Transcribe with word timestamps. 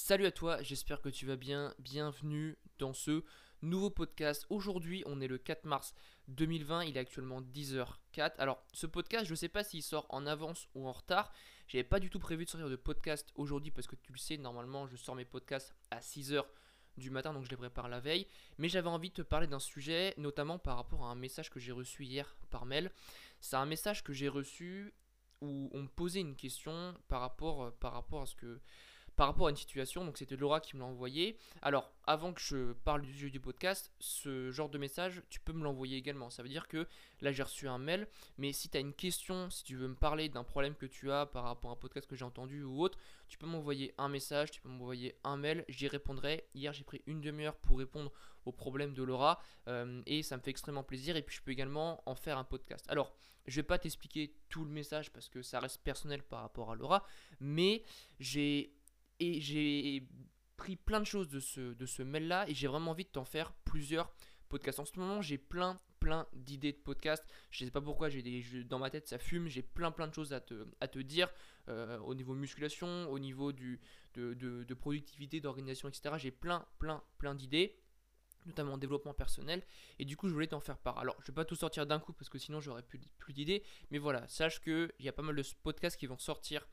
Salut 0.00 0.26
à 0.26 0.30
toi, 0.30 0.62
j'espère 0.62 1.00
que 1.00 1.08
tu 1.08 1.26
vas 1.26 1.34
bien. 1.34 1.74
Bienvenue 1.80 2.56
dans 2.78 2.92
ce 2.92 3.24
nouveau 3.62 3.90
podcast. 3.90 4.46
Aujourd'hui, 4.48 5.02
on 5.06 5.20
est 5.20 5.26
le 5.26 5.38
4 5.38 5.64
mars 5.64 5.92
2020, 6.28 6.84
il 6.84 6.96
est 6.96 7.00
actuellement 7.00 7.42
10h04. 7.42 8.34
Alors, 8.38 8.64
ce 8.72 8.86
podcast, 8.86 9.24
je 9.24 9.32
ne 9.32 9.36
sais 9.36 9.48
pas 9.48 9.64
s'il 9.64 9.82
sort 9.82 10.06
en 10.10 10.24
avance 10.28 10.68
ou 10.76 10.86
en 10.86 10.92
retard. 10.92 11.32
J'avais 11.66 11.82
pas 11.82 11.98
du 11.98 12.10
tout 12.10 12.20
prévu 12.20 12.44
de 12.44 12.48
sortir 12.48 12.70
de 12.70 12.76
podcast 12.76 13.32
aujourd'hui 13.34 13.72
parce 13.72 13.88
que 13.88 13.96
tu 13.96 14.12
le 14.12 14.18
sais, 14.18 14.36
normalement, 14.36 14.86
je 14.86 14.94
sors 14.94 15.16
mes 15.16 15.24
podcasts 15.24 15.74
à 15.90 15.98
6h 15.98 16.44
du 16.96 17.10
matin, 17.10 17.32
donc 17.32 17.44
je 17.44 17.50
les 17.50 17.56
prépare 17.56 17.88
la 17.88 17.98
veille. 17.98 18.28
Mais 18.58 18.68
j'avais 18.68 18.88
envie 18.88 19.10
de 19.10 19.14
te 19.14 19.22
parler 19.22 19.48
d'un 19.48 19.58
sujet, 19.58 20.14
notamment 20.16 20.60
par 20.60 20.76
rapport 20.76 21.06
à 21.06 21.10
un 21.10 21.16
message 21.16 21.50
que 21.50 21.58
j'ai 21.58 21.72
reçu 21.72 22.04
hier 22.04 22.36
par 22.50 22.66
mail. 22.66 22.92
C'est 23.40 23.56
un 23.56 23.66
message 23.66 24.04
que 24.04 24.12
j'ai 24.12 24.28
reçu 24.28 24.94
où 25.40 25.68
on 25.72 25.82
me 25.82 25.88
posait 25.88 26.20
une 26.20 26.36
question 26.36 26.94
par 27.08 27.20
rapport, 27.20 27.72
par 27.78 27.94
rapport 27.94 28.22
à 28.22 28.26
ce 28.26 28.36
que 28.36 28.60
par 29.18 29.26
rapport 29.26 29.48
à 29.48 29.50
une 29.50 29.56
situation. 29.56 30.04
Donc 30.04 30.16
c'était 30.16 30.36
Laura 30.36 30.60
qui 30.60 30.76
me 30.76 30.80
l'a 30.80 30.86
envoyé. 30.86 31.36
Alors 31.60 31.90
avant 32.06 32.32
que 32.32 32.40
je 32.40 32.72
parle 32.84 33.02
du 33.02 33.12
sujet 33.12 33.30
du 33.30 33.40
podcast, 33.40 33.90
ce 33.98 34.52
genre 34.52 34.68
de 34.68 34.78
message, 34.78 35.22
tu 35.28 35.40
peux 35.40 35.52
me 35.52 35.64
l'envoyer 35.64 35.96
également. 35.96 36.30
Ça 36.30 36.44
veut 36.44 36.48
dire 36.48 36.68
que 36.68 36.86
là 37.20 37.32
j'ai 37.32 37.42
reçu 37.42 37.66
un 37.66 37.78
mail, 37.78 38.06
mais 38.36 38.52
si 38.52 38.68
tu 38.68 38.78
as 38.78 38.80
une 38.80 38.94
question, 38.94 39.50
si 39.50 39.64
tu 39.64 39.74
veux 39.74 39.88
me 39.88 39.96
parler 39.96 40.28
d'un 40.28 40.44
problème 40.44 40.76
que 40.76 40.86
tu 40.86 41.10
as 41.10 41.26
par 41.26 41.42
rapport 41.42 41.70
à 41.70 41.72
un 41.72 41.76
podcast 41.76 42.06
que 42.06 42.14
j'ai 42.14 42.24
entendu 42.24 42.62
ou 42.62 42.80
autre, 42.80 42.96
tu 43.26 43.38
peux 43.38 43.46
m'envoyer 43.46 43.92
un 43.98 44.08
message, 44.08 44.52
tu 44.52 44.60
peux 44.60 44.68
m'envoyer 44.68 45.16
un 45.24 45.36
mail, 45.36 45.64
j'y 45.68 45.88
répondrai. 45.88 46.44
Hier 46.54 46.72
j'ai 46.72 46.84
pris 46.84 47.02
une 47.06 47.20
demi-heure 47.20 47.56
pour 47.56 47.80
répondre 47.80 48.12
aux 48.44 48.52
problèmes 48.52 48.94
de 48.94 49.02
Laura 49.02 49.42
euh, 49.66 50.00
et 50.06 50.22
ça 50.22 50.36
me 50.36 50.42
fait 50.42 50.50
extrêmement 50.50 50.84
plaisir 50.84 51.16
et 51.16 51.22
puis 51.22 51.34
je 51.34 51.42
peux 51.42 51.50
également 51.50 52.04
en 52.06 52.14
faire 52.14 52.38
un 52.38 52.44
podcast. 52.44 52.84
Alors 52.88 53.12
je 53.48 53.56
vais 53.56 53.64
pas 53.64 53.78
t'expliquer 53.78 54.36
tout 54.48 54.64
le 54.64 54.70
message 54.70 55.10
parce 55.10 55.28
que 55.28 55.42
ça 55.42 55.58
reste 55.58 55.82
personnel 55.82 56.22
par 56.22 56.42
rapport 56.42 56.70
à 56.70 56.76
Laura, 56.76 57.04
mais 57.40 57.82
j'ai 58.20 58.77
et 59.20 59.40
j'ai 59.40 60.06
pris 60.56 60.76
plein 60.76 61.00
de 61.00 61.04
choses 61.06 61.28
de 61.28 61.40
ce, 61.40 61.74
de 61.74 61.86
ce 61.86 62.02
mail-là 62.02 62.48
et 62.48 62.54
j'ai 62.54 62.66
vraiment 62.66 62.90
envie 62.90 63.04
de 63.04 63.10
t'en 63.10 63.24
faire 63.24 63.52
plusieurs 63.64 64.12
podcasts. 64.48 64.80
En 64.80 64.84
ce 64.84 64.98
moment, 64.98 65.22
j'ai 65.22 65.38
plein, 65.38 65.80
plein 66.00 66.26
d'idées 66.32 66.72
de 66.72 66.78
podcasts. 66.78 67.24
Je 67.50 67.64
ne 67.64 67.68
sais 67.68 67.72
pas 67.72 67.80
pourquoi, 67.80 68.08
j'ai 68.08 68.22
des, 68.22 68.64
dans 68.64 68.78
ma 68.78 68.90
tête, 68.90 69.06
ça 69.06 69.18
fume. 69.18 69.48
J'ai 69.48 69.62
plein, 69.62 69.90
plein 69.90 70.08
de 70.08 70.14
choses 70.14 70.32
à 70.32 70.40
te, 70.40 70.66
à 70.80 70.88
te 70.88 70.98
dire 70.98 71.30
euh, 71.68 71.98
au 72.00 72.14
niveau 72.14 72.34
musculation, 72.34 73.10
au 73.10 73.18
niveau 73.18 73.52
du, 73.52 73.80
de, 74.14 74.34
de, 74.34 74.74
productivité, 74.74 75.40
d'organisation, 75.40 75.88
etc. 75.88 76.16
J'ai 76.18 76.30
plein, 76.30 76.66
plein, 76.78 77.02
plein 77.18 77.34
d'idées 77.34 77.78
notamment 78.46 78.74
en 78.74 78.78
développement 78.78 79.12
personnel, 79.12 79.62
et 79.98 80.06
du 80.06 80.16
coup 80.16 80.26
je 80.26 80.32
voulais 80.32 80.46
t'en 80.46 80.60
faire 80.60 80.78
part. 80.78 80.98
Alors 80.98 81.16
je 81.20 81.26
vais 81.26 81.34
pas 81.34 81.44
tout 81.44 81.56
sortir 81.56 81.86
d'un 81.86 81.98
coup 81.98 82.14
parce 82.14 82.30
que 82.30 82.38
sinon 82.38 82.60
j'aurais 82.60 82.82
plus, 82.82 82.98
plus 83.18 83.34
d'idées, 83.34 83.62
mais 83.90 83.98
voilà, 83.98 84.26
sache 84.26 84.60
qu'il 84.60 84.90
y 85.00 85.08
a 85.08 85.12
pas 85.12 85.22
mal 85.22 85.36
de 85.36 85.44
podcasts 85.62 85.98
qui 85.98 86.06
vont 86.06 86.16
sortir 86.16 86.66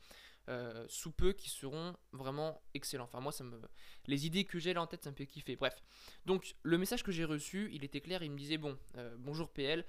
euh, 0.49 0.85
sous 0.87 1.11
peu 1.11 1.33
qui 1.33 1.49
seront 1.49 1.95
vraiment 2.11 2.61
excellents. 2.73 3.05
Enfin 3.05 3.19
moi 3.19 3.31
ça 3.31 3.43
me 3.43 3.59
les 4.05 4.25
idées 4.27 4.45
que 4.45 4.59
j'ai 4.59 4.73
là 4.73 4.81
en 4.81 4.87
tête 4.87 5.03
ça 5.03 5.11
me 5.11 5.15
fait 5.15 5.25
kiffer. 5.25 5.55
Bref. 5.55 5.83
Donc 6.25 6.55
le 6.63 6.77
message 6.77 7.03
que 7.03 7.11
j'ai 7.11 7.25
reçu, 7.25 7.69
il 7.73 7.83
était 7.83 8.01
clair, 8.01 8.21
il 8.23 8.31
me 8.31 8.37
disait 8.37 8.57
bon, 8.57 8.77
euh, 8.97 9.15
bonjour 9.17 9.49
PL, 9.49 9.85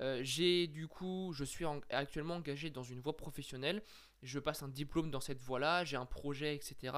euh, 0.00 0.20
j'ai 0.22 0.66
du 0.66 0.88
coup, 0.88 1.32
je 1.34 1.44
suis 1.44 1.64
actuellement 1.90 2.34
engagé 2.34 2.70
dans 2.70 2.82
une 2.82 3.00
voie 3.00 3.16
professionnelle, 3.16 3.82
je 4.22 4.38
passe 4.38 4.62
un 4.62 4.68
diplôme 4.68 5.10
dans 5.10 5.20
cette 5.20 5.40
voie-là, 5.40 5.84
j'ai 5.84 5.96
un 5.96 6.06
projet, 6.06 6.54
etc. 6.54 6.96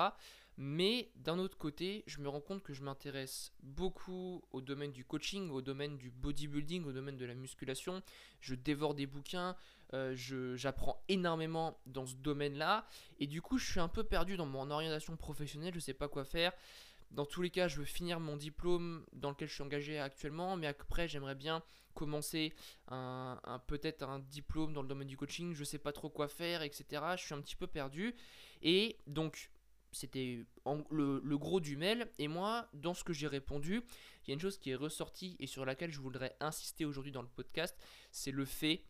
Mais 0.60 1.12
d'un 1.14 1.38
autre 1.38 1.56
côté, 1.56 2.02
je 2.08 2.18
me 2.18 2.28
rends 2.28 2.40
compte 2.40 2.64
que 2.64 2.72
je 2.72 2.82
m'intéresse 2.82 3.52
beaucoup 3.62 4.42
au 4.50 4.60
domaine 4.60 4.90
du 4.90 5.04
coaching, 5.04 5.50
au 5.50 5.62
domaine 5.62 5.96
du 5.96 6.10
bodybuilding, 6.10 6.84
au 6.84 6.90
domaine 6.90 7.16
de 7.16 7.24
la 7.24 7.34
musculation. 7.34 8.02
Je 8.40 8.56
dévore 8.56 8.94
des 8.94 9.06
bouquins, 9.06 9.54
euh, 9.94 10.16
j'apprends 10.56 11.00
énormément 11.08 11.78
dans 11.86 12.06
ce 12.06 12.16
domaine-là. 12.16 12.88
Et 13.20 13.28
du 13.28 13.40
coup, 13.40 13.56
je 13.56 13.70
suis 13.70 13.78
un 13.78 13.86
peu 13.86 14.02
perdu 14.02 14.36
dans 14.36 14.46
mon 14.46 14.68
orientation 14.72 15.16
professionnelle, 15.16 15.74
je 15.74 15.78
ne 15.78 15.82
sais 15.82 15.94
pas 15.94 16.08
quoi 16.08 16.24
faire. 16.24 16.52
Dans 17.12 17.24
tous 17.24 17.40
les 17.40 17.50
cas, 17.50 17.68
je 17.68 17.76
veux 17.76 17.84
finir 17.84 18.18
mon 18.18 18.36
diplôme 18.36 19.06
dans 19.12 19.30
lequel 19.30 19.46
je 19.46 19.54
suis 19.54 19.62
engagé 19.62 20.00
actuellement, 20.00 20.56
mais 20.56 20.66
après, 20.66 21.06
j'aimerais 21.06 21.36
bien 21.36 21.62
commencer 21.94 22.52
peut-être 23.68 24.02
un 24.02 24.18
diplôme 24.18 24.72
dans 24.72 24.82
le 24.82 24.88
domaine 24.88 25.06
du 25.06 25.16
coaching. 25.16 25.54
Je 25.54 25.60
ne 25.60 25.64
sais 25.64 25.78
pas 25.78 25.92
trop 25.92 26.10
quoi 26.10 26.26
faire, 26.26 26.62
etc. 26.62 26.84
Je 27.16 27.22
suis 27.22 27.34
un 27.34 27.40
petit 27.40 27.56
peu 27.56 27.68
perdu. 27.68 28.16
Et 28.60 28.98
donc, 29.06 29.50
c'était 29.92 30.44
le, 30.90 31.36
gros 31.36 31.60
du 31.60 31.76
mail. 31.76 32.10
Et 32.18 32.28
moi, 32.28 32.68
dans 32.72 32.94
ce 32.94 33.04
que 33.04 33.12
j'ai 33.12 33.26
répondu, 33.26 33.82
il 34.24 34.28
y 34.28 34.30
a 34.32 34.34
une 34.34 34.40
chose 34.40 34.58
qui 34.58 34.70
est 34.70 34.74
ressortie 34.74 35.36
et 35.38 35.46
sur 35.46 35.64
laquelle 35.64 35.92
je 35.92 36.00
voudrais 36.00 36.36
insister 36.40 36.84
aujourd'hui 36.84 37.12
dans 37.12 37.22
le 37.22 37.28
podcast, 37.28 37.76
c'est 38.10 38.30
le 38.30 38.44
fait 38.44 38.84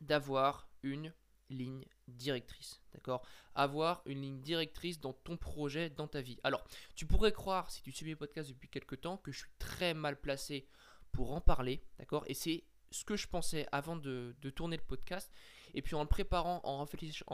d'avoir 0.00 0.68
une 0.82 1.12
ligne 1.50 1.84
directrice. 2.08 2.80
D'accord? 2.94 3.26
Avoir 3.54 4.02
une 4.06 4.22
ligne 4.22 4.40
directrice 4.40 5.00
dans 5.00 5.12
ton 5.12 5.36
projet, 5.36 5.90
dans 5.90 6.08
ta 6.08 6.20
vie. 6.20 6.38
Alors, 6.42 6.64
tu 6.94 7.06
pourrais 7.06 7.32
croire, 7.32 7.70
si 7.70 7.82
tu 7.82 7.92
suis 7.92 8.06
mes 8.06 8.16
podcasts 8.16 8.48
depuis 8.48 8.68
quelques 8.68 9.00
temps, 9.00 9.18
que 9.18 9.32
je 9.32 9.38
suis 9.38 9.50
très 9.58 9.94
mal 9.94 10.20
placé 10.20 10.66
pour 11.12 11.32
en 11.32 11.40
parler. 11.40 11.82
D'accord? 11.98 12.24
Et 12.26 12.34
c'est 12.34 12.64
ce 12.90 13.04
que 13.04 13.16
je 13.16 13.26
pensais 13.26 13.66
avant 13.72 13.96
de, 13.96 14.34
tourner 14.54 14.76
le 14.76 14.82
podcast. 14.82 15.32
Et 15.74 15.82
puis 15.82 15.94
en 15.94 16.02
le 16.02 16.08
préparant, 16.08 16.60
en, 16.64 16.84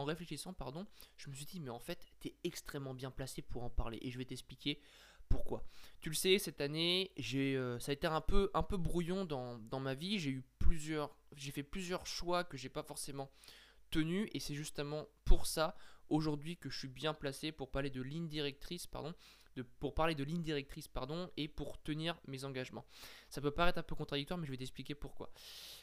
réfléchissant, 0.05 0.53
pardon, 0.53 0.87
je 1.17 1.31
me 1.31 1.35
suis 1.35 1.45
dit, 1.45 1.61
mais 1.61 1.71
en 1.71 1.79
fait, 1.79 2.07
tu 2.21 2.29
es 2.29 2.35
extrêmement 2.45 2.95
bien 2.95 3.11
placé 3.11 3.43
pour 3.43 3.63
en 3.63 3.71
parler. 3.71 3.99
Et 4.03 4.11
je 4.11 4.19
vais 4.19 4.25
t'expliquer 4.25 4.81
pourquoi. 5.29 5.65
Tu 6.01 6.09
le 6.09 6.15
sais, 6.15 6.39
cette 6.39 6.61
année, 6.61 7.13
euh, 7.35 7.79
ça 7.79 7.91
a 7.91 7.93
été 7.93 8.07
un 8.07 8.21
peu, 8.21 8.51
un 8.55 8.63
peu 8.63 8.77
brouillon 8.77 9.25
dans, 9.25 9.59
dans 9.59 9.81
ma 9.81 9.95
vie. 9.95 10.19
J'ai 10.19 10.31
eu 10.31 10.45
plusieurs, 10.59 11.15
j'ai 11.35 11.53
fait 11.53 11.63
plusieurs 11.63 12.07
choix 12.07 12.45
que 12.45 12.57
j'ai 12.57 12.69
pas 12.69 12.83
forcément 12.83 13.31
tenus. 13.91 14.29
Et 14.33 14.41
c'est 14.41 14.55
justement 14.55 15.07
pour 15.25 15.47
ça, 15.47 15.77
aujourd'hui, 16.09 16.57
que 16.57 16.71
je 16.71 16.79
suis 16.79 16.89
bien 16.89 17.15
placé 17.15 17.53
pour 17.53 17.71
parler 17.71 17.91
de 17.91 18.03
ligne 18.03 18.29
directrice, 18.29 18.87
pardon, 18.87 19.15
pour 19.81 19.95
parler 19.95 20.15
de 20.15 20.25
ligne 20.25 20.43
directrice 20.43 20.89
pardon, 20.89 21.31
et 21.37 21.49
pour 21.49 21.81
tenir 21.83 22.19
mes 22.27 22.45
engagements. 22.45 22.87
Ça 23.29 23.41
peut 23.41 23.51
paraître 23.51 23.79
un 23.79 23.83
peu 23.83 23.95
contradictoire, 23.95 24.39
mais 24.39 24.47
je 24.47 24.53
vais 24.53 24.59
t'expliquer 24.59 24.95
pourquoi. 24.95 25.31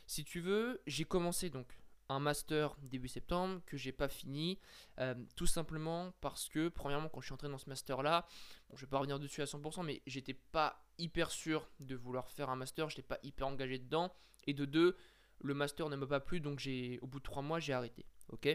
Si 0.07 0.23
tu 0.23 0.39
veux, 0.39 0.81
j'ai 0.87 1.05
commencé 1.05 1.49
donc 1.49 1.67
un 2.09 2.19
master 2.19 2.75
début 2.81 3.07
septembre 3.07 3.61
que 3.65 3.77
j'ai 3.77 3.91
pas 3.91 4.07
fini, 4.07 4.59
euh, 4.99 5.15
tout 5.35 5.47
simplement 5.47 6.13
parce 6.21 6.49
que, 6.49 6.69
premièrement, 6.69 7.09
quand 7.09 7.21
je 7.21 7.25
suis 7.25 7.33
entré 7.33 7.49
dans 7.49 7.57
ce 7.57 7.69
master-là, 7.69 8.27
bon, 8.69 8.75
je 8.75 8.81
vais 8.85 8.89
pas 8.89 8.99
revenir 8.99 9.19
dessus 9.19 9.41
à 9.41 9.45
100%, 9.45 9.83
mais 9.83 10.01
j'étais 10.05 10.33
pas 10.33 10.85
hyper 10.97 11.31
sûr 11.31 11.67
de 11.79 11.95
vouloir 11.95 12.29
faire 12.29 12.49
un 12.49 12.55
master, 12.55 12.89
j'étais 12.89 13.01
pas 13.01 13.19
hyper 13.23 13.47
engagé 13.47 13.79
dedans, 13.79 14.13
et 14.47 14.53
de 14.53 14.65
deux, 14.65 14.95
le 15.39 15.53
master 15.53 15.89
ne 15.89 15.95
m'a 15.95 16.07
pas 16.07 16.19
plu, 16.19 16.39
donc 16.39 16.59
j'ai, 16.59 16.99
au 17.01 17.07
bout 17.07 17.19
de 17.19 17.23
trois 17.23 17.41
mois, 17.41 17.59
j'ai 17.59 17.73
arrêté. 17.73 18.05
Ok? 18.29 18.47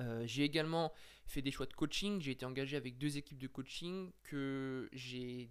Euh, 0.00 0.26
j'ai 0.26 0.42
également 0.42 0.92
fait 1.26 1.42
des 1.42 1.50
choix 1.50 1.66
de 1.66 1.72
coaching. 1.72 2.20
J'ai 2.20 2.32
été 2.32 2.44
engagé 2.44 2.76
avec 2.76 2.98
deux 2.98 3.16
équipes 3.16 3.38
de 3.38 3.46
coaching 3.46 4.12
que 4.22 4.88
j'ai, 4.92 5.50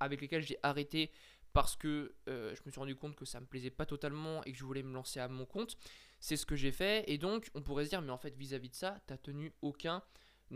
avec 0.00 0.20
lesquelles 0.20 0.42
j'ai 0.42 0.58
arrêté 0.62 1.10
parce 1.52 1.76
que 1.76 2.14
euh, 2.28 2.54
je 2.54 2.62
me 2.64 2.70
suis 2.70 2.80
rendu 2.80 2.96
compte 2.96 3.16
que 3.16 3.24
ça 3.24 3.40
me 3.40 3.46
plaisait 3.46 3.70
pas 3.70 3.86
totalement 3.86 4.42
et 4.44 4.52
que 4.52 4.58
je 4.58 4.64
voulais 4.64 4.82
me 4.82 4.94
lancer 4.94 5.20
à 5.20 5.28
mon 5.28 5.44
compte. 5.44 5.76
C'est 6.20 6.36
ce 6.36 6.46
que 6.46 6.56
j'ai 6.56 6.72
fait 6.72 7.04
et 7.10 7.18
donc 7.18 7.50
on 7.54 7.62
pourrait 7.62 7.84
se 7.84 7.90
dire 7.90 8.02
mais 8.02 8.12
en 8.12 8.18
fait 8.18 8.36
vis-à-vis 8.36 8.70
de 8.70 8.74
ça, 8.74 9.00
tu 9.06 9.12
n'as 9.12 9.18
tenu 9.18 9.52
aucun 9.62 10.02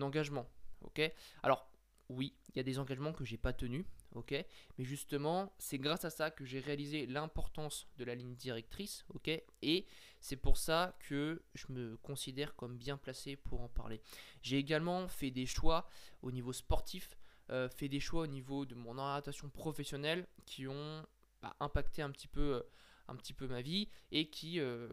engagement. 0.00 0.48
OK? 0.82 1.00
Alors 1.42 1.68
oui, 2.08 2.34
il 2.48 2.56
y 2.56 2.60
a 2.60 2.62
des 2.62 2.78
engagements 2.78 3.12
que 3.12 3.24
j'ai 3.24 3.36
pas 3.36 3.52
tenus, 3.52 3.84
ok? 4.14 4.32
Mais 4.78 4.84
justement, 4.84 5.52
c'est 5.58 5.78
grâce 5.78 6.04
à 6.04 6.10
ça 6.10 6.30
que 6.30 6.44
j'ai 6.44 6.60
réalisé 6.60 7.06
l'importance 7.06 7.88
de 7.98 8.04
la 8.04 8.14
ligne 8.14 8.36
directrice, 8.36 9.04
ok? 9.12 9.30
Et 9.62 9.86
c'est 10.20 10.36
pour 10.36 10.56
ça 10.56 10.96
que 11.00 11.42
je 11.54 11.66
me 11.70 11.96
considère 11.98 12.54
comme 12.54 12.76
bien 12.76 12.96
placé 12.96 13.36
pour 13.36 13.60
en 13.60 13.68
parler. 13.68 14.00
J'ai 14.42 14.58
également 14.58 15.08
fait 15.08 15.30
des 15.30 15.46
choix 15.46 15.88
au 16.22 16.30
niveau 16.30 16.52
sportif, 16.52 17.16
euh, 17.50 17.68
fait 17.68 17.88
des 17.88 18.00
choix 18.00 18.22
au 18.22 18.26
niveau 18.26 18.66
de 18.66 18.74
mon 18.74 18.98
orientation 18.98 19.48
professionnelle 19.48 20.26
qui 20.46 20.66
ont 20.66 21.06
bah, 21.42 21.54
impacté 21.60 22.02
un 22.02 22.10
petit 22.10 22.28
peu. 22.28 22.56
Euh, 22.56 22.62
un 23.08 23.14
ma 23.46 23.62
vie 23.62 23.88
et 24.10 24.30
qui, 24.30 24.58
euh, 24.58 24.88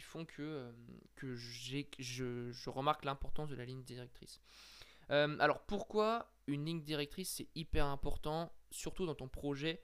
font 0.00 0.26
que, 0.26 0.70
que 1.14 1.34
je, 1.34 1.82
je 1.98 2.68
remarque 2.68 3.06
l'importance 3.06 3.48
de 3.48 3.54
la 3.54 3.64
ligne 3.64 3.82
directrice. 3.82 4.42
Alors 5.08 5.62
pourquoi 5.62 6.32
une 6.46 6.64
ligne 6.64 6.82
directrice 6.82 7.30
c'est 7.30 7.48
hyper 7.54 7.86
important, 7.86 8.52
surtout 8.70 9.06
dans 9.06 9.14
ton 9.14 9.28
projet 9.28 9.82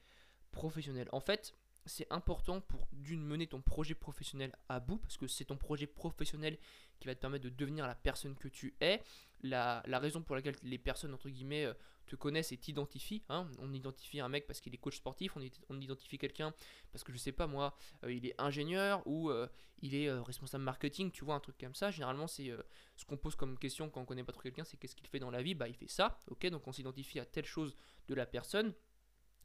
professionnel? 0.50 1.08
En 1.12 1.20
fait, 1.20 1.54
c'est 1.88 2.06
important 2.10 2.60
pour 2.60 2.86
d'une 2.92 3.24
mener 3.24 3.46
ton 3.46 3.60
projet 3.60 3.94
professionnel 3.94 4.54
à 4.68 4.80
bout 4.80 4.98
parce 4.98 5.16
que 5.16 5.26
c'est 5.26 5.46
ton 5.46 5.56
projet 5.56 5.86
professionnel 5.86 6.58
qui 7.00 7.06
va 7.06 7.14
te 7.14 7.20
permettre 7.20 7.44
de 7.44 7.50
devenir 7.50 7.86
la 7.86 7.94
personne 7.94 8.36
que 8.36 8.48
tu 8.48 8.74
es. 8.80 9.02
La, 9.42 9.82
raison 9.86 10.22
pour 10.22 10.34
laquelle 10.36 10.56
les 10.62 10.78
personnes 10.78 11.14
entre 11.14 11.28
guillemets 11.28 11.64
euh, 11.64 11.74
te 12.06 12.16
connaissent 12.16 12.50
et 12.52 12.56
t'identifient. 12.56 13.22
Hein. 13.28 13.48
On 13.60 13.72
identifie 13.72 14.20
un 14.20 14.28
mec 14.28 14.46
parce 14.46 14.60
qu'il 14.60 14.74
est 14.74 14.78
coach 14.78 14.96
sportif, 14.96 15.36
on, 15.36 15.40
on 15.68 15.80
identifie 15.80 16.18
quelqu'un 16.18 16.52
parce 16.92 17.04
que 17.04 17.12
je 17.12 17.18
sais 17.18 17.32
pas 17.32 17.46
moi, 17.46 17.76
euh, 18.04 18.12
il 18.12 18.26
est 18.26 18.34
ingénieur 18.38 19.06
ou 19.06 19.30
euh, 19.30 19.46
il 19.80 19.94
est 19.94 20.10
responsable 20.10 20.64
marketing, 20.64 21.12
tu 21.12 21.24
vois, 21.24 21.36
un 21.36 21.40
truc 21.40 21.56
comme 21.58 21.74
ça. 21.74 21.90
Généralement, 21.92 22.26
c'est 22.26 22.50
ce 22.96 23.04
qu'on 23.04 23.16
pose 23.16 23.36
comme 23.36 23.56
question 23.58 23.88
quand 23.90 24.00
on 24.00 24.04
connaît 24.04 24.24
pas 24.24 24.32
trop 24.32 24.42
quelqu'un, 24.42 24.64
c'est 24.64 24.76
qu'est-ce 24.76 24.96
qu'il 24.96 25.06
fait 25.06 25.20
dans 25.20 25.30
la 25.30 25.40
vie? 25.40 25.54
Bah, 25.54 25.68
il 25.68 25.74
fait 25.74 25.88
ça, 25.88 26.18
ok 26.28 26.46
Donc 26.48 26.66
on 26.66 26.72
s'identifie 26.72 27.20
à 27.20 27.24
telle 27.24 27.46
chose 27.46 27.76
de 28.08 28.14
la 28.14 28.26
personne. 28.26 28.74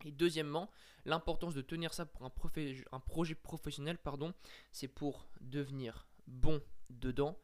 Et 0.04 0.12
deuxièmement, 0.12 0.70
l'importance 1.06 1.54
de 1.54 1.62
tenir 1.62 1.94
ça 1.94 2.06
pour 2.06 2.24
un, 2.24 3.00
projet 3.00 3.36
professionnel, 3.36 3.98
pardon, 3.98 4.34
c'est 4.72 4.88
pour 4.88 5.28
devenir 5.42 6.08
bon 6.28 6.62
dedans 6.90 7.38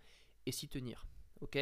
et 0.45 0.51
s'y 0.51 0.67
tenir. 0.67 1.07
Ok? 1.41 1.57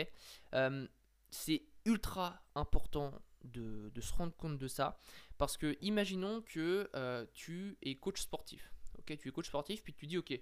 Euh, 0.53 0.87
C'est 1.29 1.63
ultra 1.85 2.43
important 2.55 3.13
de, 3.43 3.91
se 3.99 4.13
rendre 4.13 4.35
compte 4.35 4.57
de 4.57 4.67
ça. 4.67 4.99
Parce 5.37 5.57
que 5.57 5.77
imaginons 5.81 6.41
que 6.41 6.89
euh, 6.95 7.25
tu 7.33 7.77
es 7.81 7.95
coach 7.95 8.21
sportif. 8.21 8.71
Ok, 8.97 9.17
tu 9.17 9.29
es 9.29 9.31
coach 9.31 9.47
sportif, 9.47 9.83
puis 9.83 9.93
tu 9.93 10.07
dis 10.07 10.17
ok, 10.17 10.33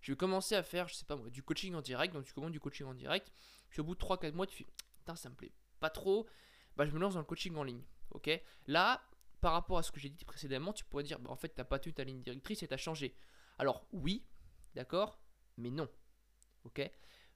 je 0.00 0.12
vais 0.12 0.16
commencer 0.16 0.54
à 0.54 0.62
faire, 0.62 0.88
je 0.88 0.94
sais 0.94 1.04
pas 1.04 1.16
moi, 1.16 1.28
du 1.30 1.42
coaching 1.42 1.74
en 1.74 1.82
direct. 1.82 2.14
Donc 2.14 2.24
tu 2.24 2.32
commandes 2.32 2.52
du 2.52 2.60
coaching 2.60 2.86
en 2.86 2.94
direct. 2.94 3.30
Puis 3.68 3.80
au 3.80 3.84
bout 3.84 3.94
de 3.94 4.00
3-4 4.00 4.32
mois, 4.32 4.46
tu 4.46 4.56
fais 4.56 4.66
putain, 4.98 5.16
ça 5.16 5.28
me 5.28 5.34
plaît 5.34 5.52
pas 5.80 5.90
trop. 5.90 6.26
Bah, 6.76 6.86
je 6.86 6.92
me 6.92 6.98
lance 6.98 7.14
dans 7.14 7.20
le 7.20 7.26
coaching 7.26 7.54
en 7.56 7.62
ligne. 7.62 7.82
Ok, 8.10 8.30
là, 8.66 9.02
par 9.44 9.52
rapport 9.52 9.76
à 9.76 9.82
ce 9.82 9.92
que 9.92 10.00
j'ai 10.00 10.08
dit 10.08 10.24
précédemment, 10.24 10.72
tu 10.72 10.86
pourrais 10.86 11.02
dire 11.02 11.18
bah, 11.18 11.30
en 11.30 11.36
fait, 11.36 11.50
t'as 11.50 11.64
pas 11.64 11.78
tenu 11.78 11.92
ta 11.92 12.02
ligne 12.02 12.22
directrice 12.22 12.62
et 12.62 12.66
t'as 12.66 12.78
changé. 12.78 13.14
Alors 13.58 13.86
oui, 13.92 14.24
d'accord, 14.74 15.20
mais 15.58 15.70
non. 15.70 15.86
Ok, 16.64 16.80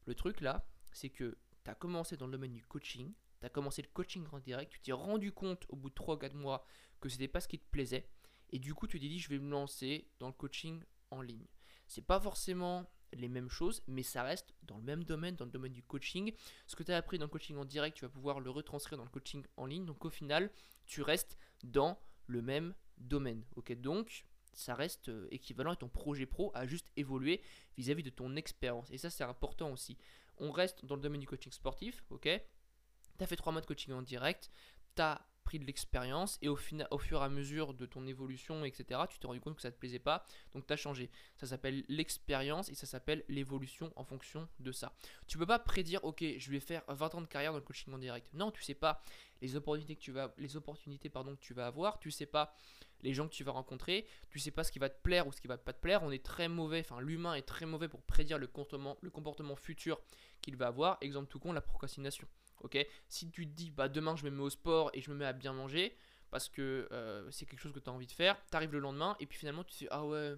le 0.06 0.14
truc 0.14 0.40
là, 0.40 0.66
c'est 0.90 1.10
que 1.10 1.36
tu 1.64 1.70
as 1.70 1.74
commencé 1.74 2.16
dans 2.16 2.24
le 2.24 2.32
domaine 2.32 2.54
du 2.54 2.64
coaching, 2.64 3.12
tu 3.40 3.44
as 3.44 3.50
commencé 3.50 3.82
le 3.82 3.88
coaching 3.88 4.26
en 4.32 4.38
direct, 4.38 4.72
tu 4.72 4.80
t'es 4.80 4.92
rendu 4.92 5.32
compte 5.32 5.66
au 5.68 5.76
bout 5.76 5.90
de 5.90 5.94
3 5.94 6.18
4 6.18 6.34
mois 6.34 6.64
que 6.98 7.10
c'était 7.10 7.28
pas 7.28 7.40
ce 7.40 7.48
qui 7.48 7.58
te 7.58 7.68
plaisait, 7.70 8.08
et 8.48 8.58
du 8.58 8.72
coup 8.72 8.86
tu 8.86 8.98
t'es 8.98 9.08
dit 9.08 9.18
je 9.18 9.28
vais 9.28 9.38
me 9.38 9.50
lancer 9.50 10.10
dans 10.18 10.28
le 10.28 10.32
coaching 10.32 10.82
en 11.10 11.20
ligne. 11.20 11.46
C'est 11.88 12.06
pas 12.06 12.18
forcément 12.18 12.90
les 13.12 13.28
mêmes 13.28 13.50
choses, 13.50 13.82
mais 13.86 14.02
ça 14.02 14.22
reste 14.22 14.54
dans 14.62 14.76
le 14.76 14.82
même 14.82 15.04
domaine, 15.04 15.36
dans 15.36 15.44
le 15.44 15.50
domaine 15.50 15.72
du 15.72 15.82
coaching. 15.82 16.32
Ce 16.66 16.76
que 16.76 16.82
tu 16.82 16.92
as 16.92 16.96
appris 16.96 17.18
dans 17.18 17.26
le 17.26 17.30
coaching 17.30 17.56
en 17.56 17.64
direct, 17.64 17.96
tu 17.96 18.04
vas 18.04 18.10
pouvoir 18.10 18.40
le 18.40 18.50
retranscrire 18.50 18.98
dans 18.98 19.04
le 19.04 19.10
coaching 19.10 19.44
en 19.56 19.66
ligne. 19.66 19.84
Donc 19.84 20.04
au 20.04 20.10
final, 20.10 20.50
tu 20.86 21.02
restes 21.02 21.38
dans 21.62 21.98
le 22.26 22.42
même 22.42 22.74
domaine. 22.98 23.44
Ok, 23.56 23.72
donc 23.80 24.24
ça 24.52 24.74
reste 24.74 25.08
euh, 25.08 25.28
équivalent 25.30 25.72
et 25.72 25.76
ton 25.76 25.88
projet 25.88 26.26
pro 26.26 26.50
a 26.54 26.66
juste 26.66 26.90
évolué 26.96 27.40
vis-à-vis 27.76 28.02
-vis 28.02 28.06
de 28.06 28.10
ton 28.10 28.36
expérience. 28.36 28.90
Et 28.90 28.98
ça, 28.98 29.10
c'est 29.10 29.24
important 29.24 29.70
aussi. 29.72 29.96
On 30.38 30.50
reste 30.50 30.84
dans 30.84 30.96
le 30.96 31.00
domaine 31.00 31.20
du 31.20 31.26
coaching 31.26 31.52
sportif, 31.52 32.04
ok? 32.10 32.22
Tu 32.22 33.24
as 33.24 33.26
fait 33.26 33.36
trois 33.36 33.52
mois 33.52 33.60
de 33.60 33.66
coaching 33.66 33.92
en 33.92 34.02
direct, 34.02 34.50
tu 34.94 35.02
as 35.02 35.26
de 35.56 35.64
l'expérience 35.64 36.38
et 36.42 36.48
au, 36.48 36.58
au 36.90 36.98
fur 36.98 37.20
et 37.22 37.24
à 37.24 37.28
mesure 37.30 37.72
de 37.72 37.86
ton 37.86 38.06
évolution, 38.06 38.64
etc., 38.64 39.00
tu 39.08 39.18
t'es 39.18 39.26
rendu 39.26 39.40
compte 39.40 39.56
que 39.56 39.62
ça 39.62 39.68
ne 39.68 39.74
te 39.74 39.78
plaisait 39.78 39.98
pas, 39.98 40.24
donc 40.52 40.66
tu 40.66 40.72
as 40.72 40.76
changé. 40.76 41.10
Ça 41.38 41.46
s'appelle 41.46 41.84
l'expérience 41.88 42.68
et 42.68 42.74
ça 42.74 42.86
s'appelle 42.86 43.24
l'évolution 43.28 43.90
en 43.96 44.04
fonction 44.04 44.46
de 44.58 44.72
ça. 44.72 44.92
Tu 45.26 45.38
peux 45.38 45.46
pas 45.46 45.58
prédire, 45.58 46.04
ok, 46.04 46.22
je 46.36 46.50
vais 46.50 46.60
faire 46.60 46.82
20 46.88 47.14
ans 47.14 47.20
de 47.22 47.26
carrière 47.26 47.52
dans 47.52 47.58
le 47.58 47.64
coaching 47.64 47.94
en 47.94 47.98
direct. 47.98 48.28
Non, 48.34 48.50
tu 48.50 48.62
sais 48.62 48.74
pas 48.74 49.02
les 49.40 49.56
opportunités 49.56 49.94
que 49.94 50.00
tu 50.00 50.12
vas, 50.12 50.34
les 50.36 50.56
opportunités, 50.56 51.08
pardon, 51.08 51.34
que 51.34 51.40
tu 51.40 51.54
vas 51.54 51.66
avoir, 51.66 51.98
tu 51.98 52.10
sais 52.10 52.26
pas 52.26 52.54
les 53.02 53.14
gens 53.14 53.28
que 53.28 53.32
tu 53.32 53.44
vas 53.44 53.52
rencontrer, 53.52 54.06
tu 54.28 54.38
sais 54.38 54.50
pas 54.50 54.64
ce 54.64 54.72
qui 54.72 54.78
va 54.78 54.88
te 54.88 55.00
plaire 55.00 55.26
ou 55.26 55.32
ce 55.32 55.40
qui 55.40 55.46
va 55.46 55.56
pas 55.56 55.72
te 55.72 55.80
plaire. 55.80 56.02
On 56.02 56.10
est 56.10 56.24
très 56.24 56.48
mauvais, 56.48 56.80
enfin 56.80 57.00
l'humain 57.00 57.34
est 57.34 57.42
très 57.42 57.66
mauvais 57.66 57.88
pour 57.88 58.02
prédire 58.02 58.38
le 58.38 58.46
comportement, 58.46 58.98
le 59.00 59.10
comportement 59.10 59.56
futur 59.56 60.00
qu'il 60.42 60.56
va 60.56 60.66
avoir. 60.66 60.98
Exemple 61.00 61.28
tout 61.28 61.38
con, 61.38 61.52
la 61.52 61.60
procrastination. 61.60 62.26
Ok, 62.60 62.78
si 63.08 63.30
tu 63.30 63.46
te 63.46 63.52
dis 63.52 63.70
bah 63.70 63.88
demain 63.88 64.16
je 64.16 64.24
me 64.24 64.30
mets 64.30 64.42
au 64.42 64.50
sport 64.50 64.90
et 64.94 65.00
je 65.00 65.10
me 65.10 65.16
mets 65.16 65.26
à 65.26 65.32
bien 65.32 65.52
manger 65.52 65.96
parce 66.30 66.48
que 66.48 66.88
euh, 66.92 67.30
c'est 67.30 67.46
quelque 67.46 67.60
chose 67.60 67.72
que 67.72 67.78
tu 67.78 67.88
as 67.88 67.92
envie 67.92 68.06
de 68.06 68.12
faire, 68.12 68.36
tu 68.50 68.56
arrives 68.56 68.72
le 68.72 68.80
lendemain 68.80 69.16
et 69.20 69.26
puis 69.26 69.38
finalement 69.38 69.64
tu 69.64 69.72
te 69.72 69.78
dis 69.78 69.88
ah 69.90 70.04
ouais 70.04 70.34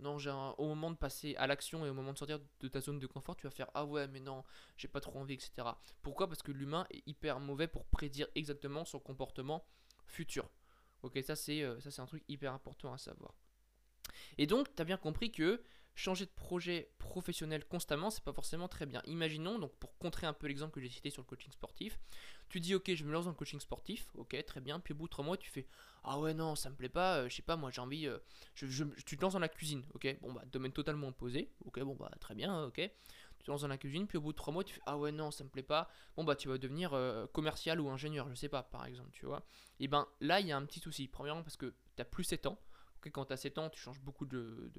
non 0.00 0.18
j'ai 0.18 0.30
au 0.30 0.66
moment 0.66 0.90
de 0.90 0.96
passer 0.96 1.34
à 1.36 1.46
l'action 1.46 1.84
et 1.84 1.90
au 1.90 1.94
moment 1.94 2.12
de 2.12 2.18
sortir 2.18 2.38
de 2.60 2.68
ta 2.68 2.80
zone 2.80 2.98
de 2.98 3.06
confort 3.06 3.34
tu 3.34 3.46
vas 3.46 3.50
faire 3.50 3.68
ah 3.74 3.84
ouais 3.84 4.06
mais 4.08 4.20
non 4.20 4.44
j'ai 4.76 4.88
pas 4.88 5.00
trop 5.00 5.18
envie 5.18 5.34
etc. 5.34 5.50
Pourquoi? 6.02 6.28
Parce 6.28 6.42
que 6.42 6.52
l'humain 6.52 6.86
est 6.90 7.02
hyper 7.06 7.40
mauvais 7.40 7.66
pour 7.66 7.84
prédire 7.86 8.28
exactement 8.34 8.84
son 8.84 9.00
comportement 9.00 9.66
futur. 10.06 10.48
Ok 11.02 11.18
ça 11.24 11.34
c'est 11.34 11.62
euh, 11.62 11.80
ça 11.80 11.90
c'est 11.90 12.02
un 12.02 12.06
truc 12.06 12.22
hyper 12.28 12.52
important 12.52 12.92
à 12.92 12.98
savoir. 12.98 13.34
Et 14.36 14.46
donc 14.46 14.74
tu 14.74 14.80
as 14.82 14.84
bien 14.84 14.96
compris 14.98 15.32
que 15.32 15.62
changer 15.98 16.26
de 16.26 16.30
projet 16.30 16.92
professionnel 16.98 17.64
constamment, 17.64 18.10
c'est 18.10 18.22
pas 18.22 18.32
forcément 18.32 18.68
très 18.68 18.86
bien. 18.86 19.02
Imaginons, 19.06 19.58
donc 19.58 19.74
pour 19.78 19.98
contrer 19.98 20.28
un 20.28 20.32
peu 20.32 20.46
l'exemple 20.46 20.72
que 20.72 20.80
j'ai 20.80 20.88
cité 20.88 21.10
sur 21.10 21.22
le 21.22 21.26
coaching 21.26 21.50
sportif, 21.50 21.98
tu 22.48 22.60
dis 22.60 22.76
ok, 22.76 22.94
je 22.94 23.02
me 23.02 23.12
lance 23.12 23.24
dans 23.24 23.32
le 23.32 23.36
coaching 23.36 23.58
sportif, 23.58 24.06
ok, 24.14 24.36
très 24.46 24.60
bien, 24.60 24.78
puis 24.78 24.94
au 24.94 24.96
bout 24.96 25.06
de 25.06 25.10
trois 25.10 25.24
mois, 25.24 25.36
tu 25.36 25.50
fais 25.50 25.66
ah 26.04 26.20
ouais, 26.20 26.34
non, 26.34 26.54
ça 26.54 26.70
me 26.70 26.76
plaît 26.76 26.88
pas, 26.88 27.16
euh, 27.16 27.28
je 27.28 27.34
sais 27.34 27.42
pas, 27.42 27.56
moi 27.56 27.72
j'ai 27.72 27.80
envie, 27.80 28.06
euh, 28.06 28.16
je, 28.54 28.84
tu 29.04 29.16
te 29.16 29.22
lances 29.22 29.32
dans 29.32 29.40
la 29.40 29.48
cuisine, 29.48 29.84
ok, 29.92 30.18
bon 30.20 30.32
bah, 30.32 30.44
domaine 30.52 30.70
totalement 30.70 31.08
opposé, 31.08 31.50
ok, 31.64 31.80
bon 31.80 31.96
bah, 31.96 32.10
très 32.20 32.36
bien, 32.36 32.66
ok, 32.66 32.76
tu 32.76 33.44
te 33.44 33.50
lances 33.50 33.62
dans 33.62 33.68
la 33.68 33.76
cuisine, 33.76 34.06
puis 34.06 34.18
au 34.18 34.20
bout 34.20 34.32
de 34.32 34.36
trois 34.36 34.54
mois, 34.54 34.62
tu 34.62 34.74
fais 34.74 34.82
ah 34.86 34.96
ouais, 34.96 35.10
non, 35.10 35.32
ça 35.32 35.42
me 35.42 35.48
plaît 35.50 35.64
pas, 35.64 35.90
bon 36.16 36.22
bah, 36.22 36.36
tu 36.36 36.46
vas 36.46 36.58
devenir 36.58 36.94
euh, 36.94 37.26
commercial 37.26 37.80
ou 37.80 37.90
ingénieur, 37.90 38.28
je 38.28 38.36
sais 38.36 38.48
pas, 38.48 38.62
par 38.62 38.86
exemple, 38.86 39.10
tu 39.10 39.26
vois, 39.26 39.44
et 39.80 39.88
ben 39.88 40.06
là, 40.20 40.38
il 40.38 40.46
y 40.46 40.52
a 40.52 40.56
un 40.56 40.64
petit 40.64 40.78
souci, 40.78 41.08
premièrement 41.08 41.42
parce 41.42 41.56
que 41.56 41.74
tu 41.96 42.02
as 42.02 42.04
plus 42.04 42.22
7 42.22 42.46
ans, 42.46 42.60
ok, 42.98 43.10
quand 43.10 43.24
tu 43.24 43.32
as 43.32 43.36
7 43.36 43.58
ans, 43.58 43.68
tu 43.68 43.80
changes 43.80 44.00
beaucoup 44.00 44.26
de 44.26 44.70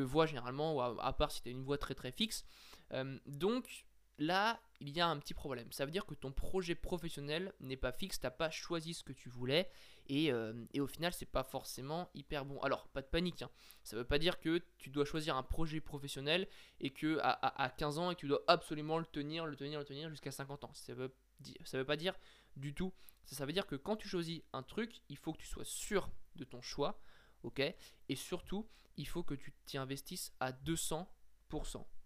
voix 0.00 0.26
généralement, 0.26 0.74
ou 0.74 0.80
à, 0.80 1.12
part 1.12 1.30
si 1.30 1.42
tu 1.42 1.48
as 1.48 1.52
une 1.52 1.62
voix 1.62 1.78
très 1.78 1.94
très 1.94 2.12
fixe. 2.12 2.44
Euh, 2.92 3.18
donc 3.26 3.84
là, 4.18 4.60
il 4.80 4.90
y 4.90 5.00
a 5.00 5.08
un 5.08 5.18
petit 5.18 5.34
problème. 5.34 5.70
Ça 5.72 5.84
veut 5.84 5.90
dire 5.90 6.06
que 6.06 6.14
ton 6.14 6.32
projet 6.32 6.74
professionnel 6.74 7.52
n'est 7.60 7.76
pas 7.76 7.92
fixe, 7.92 8.18
tu 8.18 8.26
n'as 8.26 8.30
pas 8.30 8.50
choisi 8.50 8.94
ce 8.94 9.02
que 9.02 9.12
tu 9.12 9.28
voulais, 9.28 9.70
et, 10.08 10.32
euh, 10.32 10.52
et 10.72 10.80
au 10.80 10.86
final, 10.86 11.12
c'est 11.12 11.26
pas 11.26 11.44
forcément 11.44 12.10
hyper 12.14 12.44
bon. 12.44 12.60
Alors, 12.60 12.88
pas 12.88 13.02
de 13.02 13.06
panique, 13.06 13.42
hein. 13.42 13.50
ça 13.82 13.96
veut 13.96 14.04
pas 14.04 14.18
dire 14.18 14.40
que 14.40 14.62
tu 14.78 14.90
dois 14.90 15.04
choisir 15.04 15.36
un 15.36 15.42
projet 15.42 15.80
professionnel 15.80 16.48
et 16.80 16.90
que 16.90 17.18
à, 17.22 17.72
15 17.76 17.98
ans 17.98 18.10
et 18.10 18.14
que 18.14 18.20
tu 18.20 18.28
dois 18.28 18.42
absolument 18.48 18.98
le 18.98 19.06
tenir, 19.06 19.46
le 19.46 19.56
tenir, 19.56 19.78
le 19.78 19.84
tenir 19.84 20.08
jusqu'à 20.10 20.32
50 20.32 20.64
ans. 20.64 20.70
Ça 20.74 20.94
veut, 20.94 21.14
veut 21.72 21.84
pas 21.84 21.96
dire 21.96 22.14
du 22.56 22.74
tout. 22.74 22.92
Ça, 23.24 23.36
ça 23.36 23.46
veut 23.46 23.52
dire 23.52 23.66
que 23.66 23.76
quand 23.76 23.96
tu 23.96 24.08
choisis 24.08 24.42
un 24.52 24.62
truc, 24.62 25.00
il 25.08 25.16
faut 25.16 25.32
que 25.32 25.38
tu 25.38 25.46
sois 25.46 25.64
sûr 25.64 26.10
de 26.34 26.44
ton 26.44 26.60
choix 26.60 27.00
ok? 27.42 27.60
Et 28.08 28.16
surtout, 28.16 28.68
il 28.96 29.06
faut 29.06 29.22
que 29.22 29.34
tu 29.34 29.52
t'y 29.64 29.78
investisses 29.78 30.32
à 30.40 30.52
200%, 30.52 31.06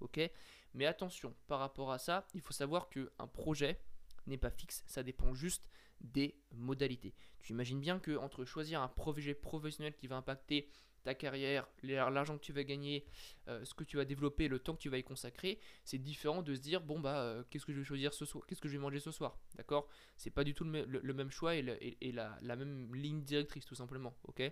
ok? 0.00 0.30
Mais 0.74 0.86
attention, 0.86 1.34
par 1.46 1.58
rapport 1.58 1.92
à 1.92 1.98
ça, 1.98 2.26
il 2.34 2.40
faut 2.40 2.52
savoir 2.52 2.88
qu'un 2.88 3.26
projet 3.32 3.80
n'est 4.26 4.38
pas 4.38 4.50
fixe, 4.50 4.84
ça 4.86 5.02
dépend 5.02 5.34
juste 5.34 5.68
des 6.00 6.38
modalités. 6.52 7.14
Tu 7.40 7.52
imagines 7.52 7.80
bien 7.80 7.98
que 7.98 8.16
entre 8.16 8.44
choisir 8.44 8.82
un 8.82 8.88
projet 8.88 9.34
professionnel 9.34 9.94
qui 9.94 10.06
va 10.06 10.16
impacter 10.16 10.68
ta 11.04 11.14
carrière, 11.14 11.68
l'argent 11.84 12.36
que 12.36 12.42
tu 12.42 12.52
vas 12.52 12.64
gagner, 12.64 13.06
euh, 13.46 13.64
ce 13.64 13.74
que 13.74 13.84
tu 13.84 13.96
vas 13.96 14.04
développer, 14.04 14.48
le 14.48 14.58
temps 14.58 14.74
que 14.74 14.80
tu 14.80 14.88
vas 14.88 14.98
y 14.98 15.04
consacrer, 15.04 15.60
c'est 15.84 15.98
différent 15.98 16.42
de 16.42 16.52
se 16.52 16.60
dire 16.60 16.80
bon 16.80 16.98
bah 16.98 17.20
euh, 17.20 17.44
qu'est-ce 17.48 17.64
que 17.64 17.72
je 17.72 17.78
vais 17.78 17.84
choisir 17.84 18.12
ce 18.12 18.24
soir, 18.24 18.44
qu'est-ce 18.46 18.60
que 18.60 18.68
je 18.68 18.72
vais 18.72 18.82
manger 18.82 18.98
ce 18.98 19.12
soir, 19.12 19.38
d'accord? 19.54 19.88
C'est 20.16 20.32
pas 20.32 20.42
du 20.42 20.52
tout 20.52 20.64
le, 20.64 21.14
même 21.14 21.30
choix 21.30 21.54
et, 21.54 21.62
la, 21.62 22.38
la, 22.42 22.56
même 22.56 22.92
ligne 22.92 23.22
directrice 23.22 23.64
tout 23.64 23.76
simplement, 23.76 24.16
ok? 24.24 24.42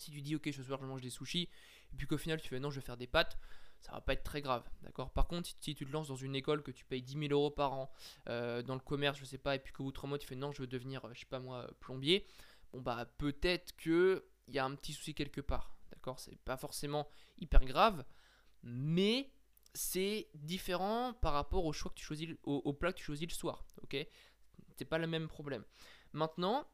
Si 0.00 0.10
tu 0.10 0.22
dis 0.22 0.36
ok 0.36 0.48
ce 0.52 0.62
soir 0.62 0.80
je 0.80 0.86
mange 0.86 1.00
des 1.00 1.10
sushis 1.10 1.48
et 1.92 1.96
puis 1.96 2.06
qu'au 2.06 2.18
final 2.18 2.40
tu 2.40 2.48
fais 2.48 2.60
non 2.60 2.70
je 2.70 2.80
vais 2.80 2.86
faire 2.86 2.96
des 2.96 3.06
pâtes, 3.06 3.38
ça 3.80 3.92
va 3.92 4.00
pas 4.00 4.12
être 4.12 4.24
très 4.24 4.42
grave, 4.42 4.68
d'accord? 4.82 5.10
Par 5.10 5.26
contre 5.26 5.48
si 5.48 5.74
tu 5.74 5.86
te 5.86 5.92
lances 5.92 6.08
dans 6.08 6.16
une 6.16 6.34
école 6.34 6.62
que 6.62 6.70
tu 6.70 6.84
payes 6.84 7.02
10 7.02 7.28
000 7.28 7.32
euros 7.32 7.50
par 7.50 7.72
an 7.72 7.90
euh, 8.28 8.62
dans 8.62 8.74
le 8.74 8.80
commerce, 8.80 9.18
je 9.18 9.24
sais 9.24 9.38
pas, 9.38 9.56
et 9.56 9.58
puis 9.58 9.72
qu'au 9.72 9.84
bout 9.84 9.90
de 9.90 9.94
3 9.94 10.08
mois 10.08 10.18
tu 10.18 10.26
fais 10.26 10.36
non 10.36 10.52
je 10.52 10.60
veux 10.62 10.66
devenir, 10.66 11.02
je 11.12 11.20
sais 11.20 11.26
pas 11.26 11.40
moi, 11.40 11.68
plombier, 11.80 12.26
bon 12.72 12.80
bah 12.80 13.06
peut-être 13.18 13.76
que 13.76 14.26
il 14.48 14.54
y 14.54 14.58
a 14.58 14.64
un 14.64 14.74
petit 14.74 14.92
souci 14.92 15.14
quelque 15.14 15.40
part, 15.40 15.76
d'accord? 15.92 16.18
C'est 16.18 16.38
pas 16.40 16.56
forcément 16.56 17.08
hyper 17.38 17.64
grave, 17.64 18.04
mais 18.62 19.30
c'est 19.74 20.28
différent 20.34 21.14
par 21.14 21.32
rapport 21.32 21.64
au 21.64 21.72
choix 21.72 21.90
que 21.90 21.96
tu 21.96 22.04
choisis, 22.04 22.28
au, 22.42 22.72
plat 22.72 22.92
que 22.92 22.98
tu 22.98 23.04
choisis 23.04 23.28
le 23.28 23.32
soir, 23.32 23.64
ok? 23.82 23.96
C'est 24.76 24.84
pas 24.84 24.98
le 24.98 25.06
même 25.06 25.28
problème. 25.28 25.64
Maintenant, 26.12 26.66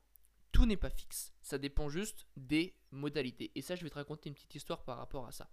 n'est 0.65 0.77
pas 0.77 0.91
fixe. 0.91 1.35
Ça 1.43 1.59
dépend 1.59 1.89
juste 1.89 2.27
des 2.37 2.75
modalités. 2.91 3.51
Et 3.55 3.63
ça, 3.63 3.75
je 3.75 3.83
vais 3.83 3.91
te 3.91 3.97
raconter 3.97 4.29
une 4.29 4.35
petite 4.35 4.55
histoire 4.55 4.83
par 4.85 4.97
rapport 4.97 5.27
à 5.27 5.33
ça. 5.33 5.51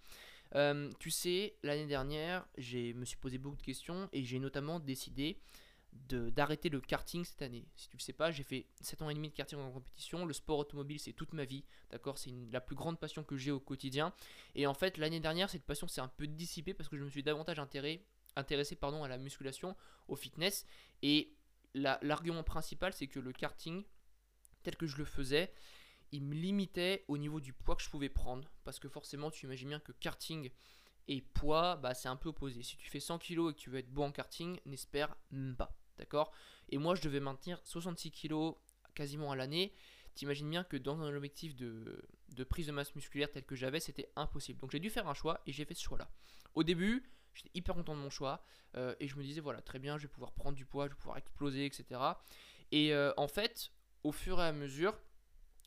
Euh, 0.55 0.91
tu 0.99 1.09
sais, 1.09 1.55
l'année 1.63 1.87
dernière, 1.87 2.47
je 2.57 2.93
me 2.93 3.05
suis 3.05 3.17
posé 3.17 3.37
beaucoup 3.37 3.57
de 3.57 3.63
questions 3.63 4.07
et 4.13 4.23
j'ai 4.23 4.39
notamment 4.39 4.79
décidé 4.79 5.39
d'arrêter 6.09 6.69
le 6.69 6.81
karting 6.81 7.23
cette 7.23 7.41
année. 7.41 7.65
Si 7.75 7.87
tu 7.87 7.97
ne 7.97 8.01
sais 8.01 8.13
pas, 8.13 8.31
j'ai 8.31 8.43
fait 8.43 8.65
7 8.81 9.03
ans 9.03 9.09
et 9.09 9.13
demi 9.13 9.29
de 9.29 9.33
karting 9.33 9.59
en 9.59 9.71
compétition. 9.71 10.25
Le 10.25 10.33
sport 10.33 10.57
automobile, 10.57 10.99
c'est 10.99 11.13
toute 11.13 11.33
ma 11.33 11.45
vie. 11.45 11.63
D'accord? 11.91 12.17
C'est 12.17 12.31
la 12.51 12.61
plus 12.61 12.75
grande 12.75 12.99
passion 12.99 13.23
que 13.23 13.37
j'ai 13.37 13.51
au 13.51 13.59
quotidien. 13.59 14.13
Et 14.55 14.65
en 14.65 14.73
fait, 14.73 14.97
l'année 14.97 15.19
dernière, 15.19 15.49
cette 15.49 15.63
passion 15.63 15.87
s'est 15.87 16.01
un 16.01 16.07
peu 16.07 16.27
dissipée 16.27 16.73
parce 16.73 16.89
que 16.89 16.97
je 16.97 17.03
me 17.03 17.09
suis 17.09 17.23
davantage 17.23 17.59
intéressé, 17.59 18.03
intéressé 18.35 18.75
pardon, 18.75 19.03
à 19.03 19.07
la 19.07 19.17
musculation, 19.17 19.75
au 20.07 20.15
fitness. 20.15 20.65
Et 21.03 21.33
l'argument 21.75 22.43
principal, 22.43 22.93
c'est 22.93 23.07
que 23.07 23.19
le 23.19 23.31
karting, 23.31 23.83
tel 24.63 24.75
que 24.75 24.87
je 24.87 24.97
le 24.97 25.05
faisais, 25.05 25.51
il 26.11 26.23
me 26.23 26.35
limitait 26.35 27.05
au 27.07 27.17
niveau 27.17 27.39
du 27.39 27.53
poids 27.53 27.75
que 27.75 27.83
je 27.83 27.89
pouvais 27.89 28.09
prendre. 28.09 28.49
Parce 28.63 28.79
que 28.79 28.87
forcément, 28.87 29.31
tu 29.31 29.45
imagines 29.45 29.69
bien 29.69 29.79
que 29.79 29.91
karting 29.93 30.49
et 31.07 31.21
poids, 31.21 31.75
bah, 31.75 31.93
c'est 31.93 32.07
un 32.07 32.15
peu 32.15 32.29
opposé. 32.29 32.63
Si 32.63 32.77
tu 32.77 32.89
fais 32.89 32.99
100 32.99 33.19
kg 33.19 33.49
et 33.49 33.53
que 33.53 33.59
tu 33.59 33.69
veux 33.69 33.79
être 33.79 33.91
bon 33.91 34.05
en 34.05 34.11
karting, 34.11 34.59
n'espère 34.65 35.15
pas. 35.57 35.75
D'accord? 35.97 36.31
Et 36.69 36.77
moi, 36.77 36.95
je 36.95 37.01
devais 37.01 37.19
maintenir 37.19 37.59
66 37.63 38.11
kg 38.11 38.53
quasiment 38.95 39.31
à 39.31 39.35
l'année. 39.35 39.73
T'imagines 40.15 40.49
bien 40.49 40.63
que 40.63 40.77
dans 40.77 41.01
un 41.01 41.15
objectif 41.15 41.55
de, 41.55 42.05
prise 42.49 42.67
de 42.67 42.71
masse 42.71 42.93
musculaire 42.95 43.31
tel 43.31 43.43
que 43.43 43.55
j'avais, 43.55 43.79
c'était 43.79 44.11
impossible. 44.15 44.59
Donc 44.59 44.71
j'ai 44.71 44.79
dû 44.79 44.89
faire 44.89 45.07
un 45.07 45.13
choix 45.13 45.41
et 45.47 45.51
j'ai 45.51 45.65
fait 45.65 45.73
ce 45.73 45.81
choix-là. 45.81 46.09
Au 46.53 46.63
début, 46.63 47.03
j'étais 47.33 47.49
hyper 47.55 47.73
content 47.73 47.95
de 47.95 48.01
mon 48.01 48.11
choix 48.11 48.43
euh, 48.75 48.95
et 48.99 49.07
je 49.07 49.15
me 49.15 49.23
disais, 49.23 49.41
voilà, 49.41 49.61
très 49.61 49.79
bien, 49.79 49.97
je 49.97 50.03
vais 50.03 50.13
pouvoir 50.13 50.33
prendre 50.33 50.55
du 50.55 50.65
poids, 50.65 50.85
je 50.85 50.91
vais 50.91 50.99
pouvoir 50.99 51.17
exploser, 51.17 51.65
etc. 51.65 51.99
Et 52.71 52.93
euh, 52.93 53.11
en 53.17 53.27
fait, 53.27 53.71
au 54.03 54.11
fur 54.11 54.39
et 54.39 54.45
à 54.45 54.51
mesure, 54.51 54.97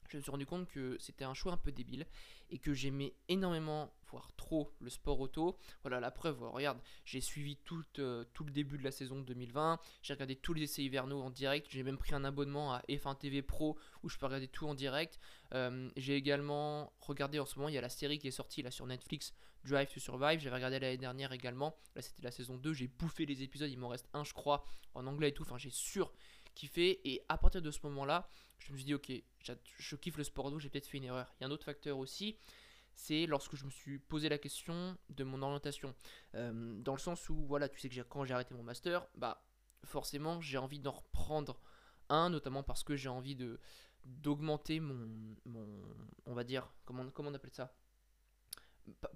je 0.08 0.16
me 0.18 0.22
suis 0.22 0.30
rendu 0.30 0.46
compte 0.46 0.68
que 0.68 0.96
c'était 0.98 1.24
un 1.24 1.34
choix 1.34 1.52
un 1.52 1.56
peu 1.56 1.72
débile 1.72 2.06
et 2.50 2.58
que 2.58 2.72
j'aimais 2.72 3.14
énormément, 3.28 3.92
voire 4.08 4.30
trop, 4.36 4.72
le 4.80 4.88
sport 4.88 5.18
auto. 5.18 5.58
Voilà 5.82 6.00
la 6.00 6.10
preuve, 6.10 6.42
regarde, 6.42 6.78
j'ai 7.04 7.20
suivi 7.20 7.56
tout, 7.56 7.84
euh, 7.98 8.24
tout, 8.32 8.44
le 8.44 8.52
début 8.52 8.78
de 8.78 8.84
la 8.84 8.92
saison 8.92 9.20
2020, 9.20 9.80
j'ai 10.02 10.14
regardé 10.14 10.36
tous 10.36 10.54
les 10.54 10.62
essais 10.62 10.82
hivernaux 10.82 11.20
en 11.20 11.30
direct, 11.30 11.66
j'ai 11.70 11.82
même 11.82 11.98
pris 11.98 12.14
un 12.14 12.24
abonnement 12.24 12.72
à 12.72 12.82
F1 12.88 13.18
TV 13.18 13.42
Pro 13.42 13.76
où 14.02 14.08
je 14.08 14.16
peux 14.16 14.26
regarder 14.26 14.48
tout 14.48 14.66
en 14.68 14.74
direct. 14.74 15.18
Euh, 15.54 15.90
j'ai 15.96 16.14
également 16.14 16.92
regardé 17.00 17.40
en 17.40 17.46
ce 17.46 17.58
moment, 17.58 17.68
il 17.68 17.74
y 17.74 17.78
a 17.78 17.82
la 17.82 17.88
série 17.88 18.18
qui 18.18 18.28
est 18.28 18.32
sortie 18.32 18.62
là 18.62 18.70
sur 18.70 18.86
Netflix, 18.86 19.34
Drive 19.64 19.92
to 19.92 19.98
Survive, 19.98 20.38
j'avais 20.38 20.56
regardé 20.56 20.78
l'année 20.78 20.98
dernière 20.98 21.32
également, 21.32 21.76
là 21.96 22.02
c'était 22.02 22.22
la 22.22 22.30
saison 22.30 22.56
2, 22.56 22.72
j'ai 22.72 22.86
bouffé 22.86 23.26
les 23.26 23.42
épisodes, 23.42 23.70
il 23.70 23.78
m'en 23.78 23.88
reste 23.88 24.08
un 24.12 24.22
je 24.22 24.32
crois, 24.32 24.64
en 24.94 25.06
anglais 25.08 25.30
et 25.30 25.34
tout, 25.34 25.42
enfin 25.42 25.58
j'ai 25.58 25.70
sûr 25.70 26.12
kiffé 26.56 27.00
et 27.08 27.22
à 27.28 27.38
partir 27.38 27.62
de 27.62 27.70
ce 27.70 27.78
moment-là, 27.84 28.28
je 28.58 28.72
me 28.72 28.78
suis 28.78 28.84
dit, 28.84 28.94
ok, 28.94 29.12
je 29.78 29.96
kiffe 29.96 30.16
le 30.16 30.24
sport 30.24 30.50
d'eau, 30.50 30.58
j'ai 30.58 30.68
peut-être 30.68 30.88
fait 30.88 30.98
une 30.98 31.04
erreur. 31.04 31.32
Il 31.38 31.42
y 31.42 31.44
a 31.44 31.48
un 31.48 31.52
autre 31.52 31.64
facteur 31.64 31.98
aussi, 31.98 32.36
c'est 32.94 33.26
lorsque 33.26 33.54
je 33.54 33.64
me 33.64 33.70
suis 33.70 33.98
posé 33.98 34.28
la 34.28 34.38
question 34.38 34.96
de 35.10 35.22
mon 35.22 35.42
orientation. 35.42 35.94
Dans 36.32 36.94
le 36.94 36.98
sens 36.98 37.28
où, 37.28 37.36
voilà, 37.46 37.68
tu 37.68 37.78
sais 37.78 37.88
que 37.88 38.00
quand 38.00 38.24
j'ai 38.24 38.34
arrêté 38.34 38.54
mon 38.54 38.62
master, 38.62 39.06
bah 39.14 39.44
forcément 39.84 40.40
j'ai 40.40 40.58
envie 40.58 40.80
d'en 40.80 40.92
reprendre 40.92 41.60
un, 42.08 42.30
notamment 42.30 42.62
parce 42.62 42.82
que 42.82 42.96
j'ai 42.96 43.08
envie 43.08 43.36
de 43.36 43.60
d'augmenter 44.04 44.78
mon, 44.78 45.36
mon, 45.44 45.66
on 46.26 46.34
va 46.34 46.44
dire, 46.44 46.72
comment, 46.84 47.10
comment 47.10 47.30
on 47.30 47.34
appelle 47.34 47.52
ça? 47.52 47.74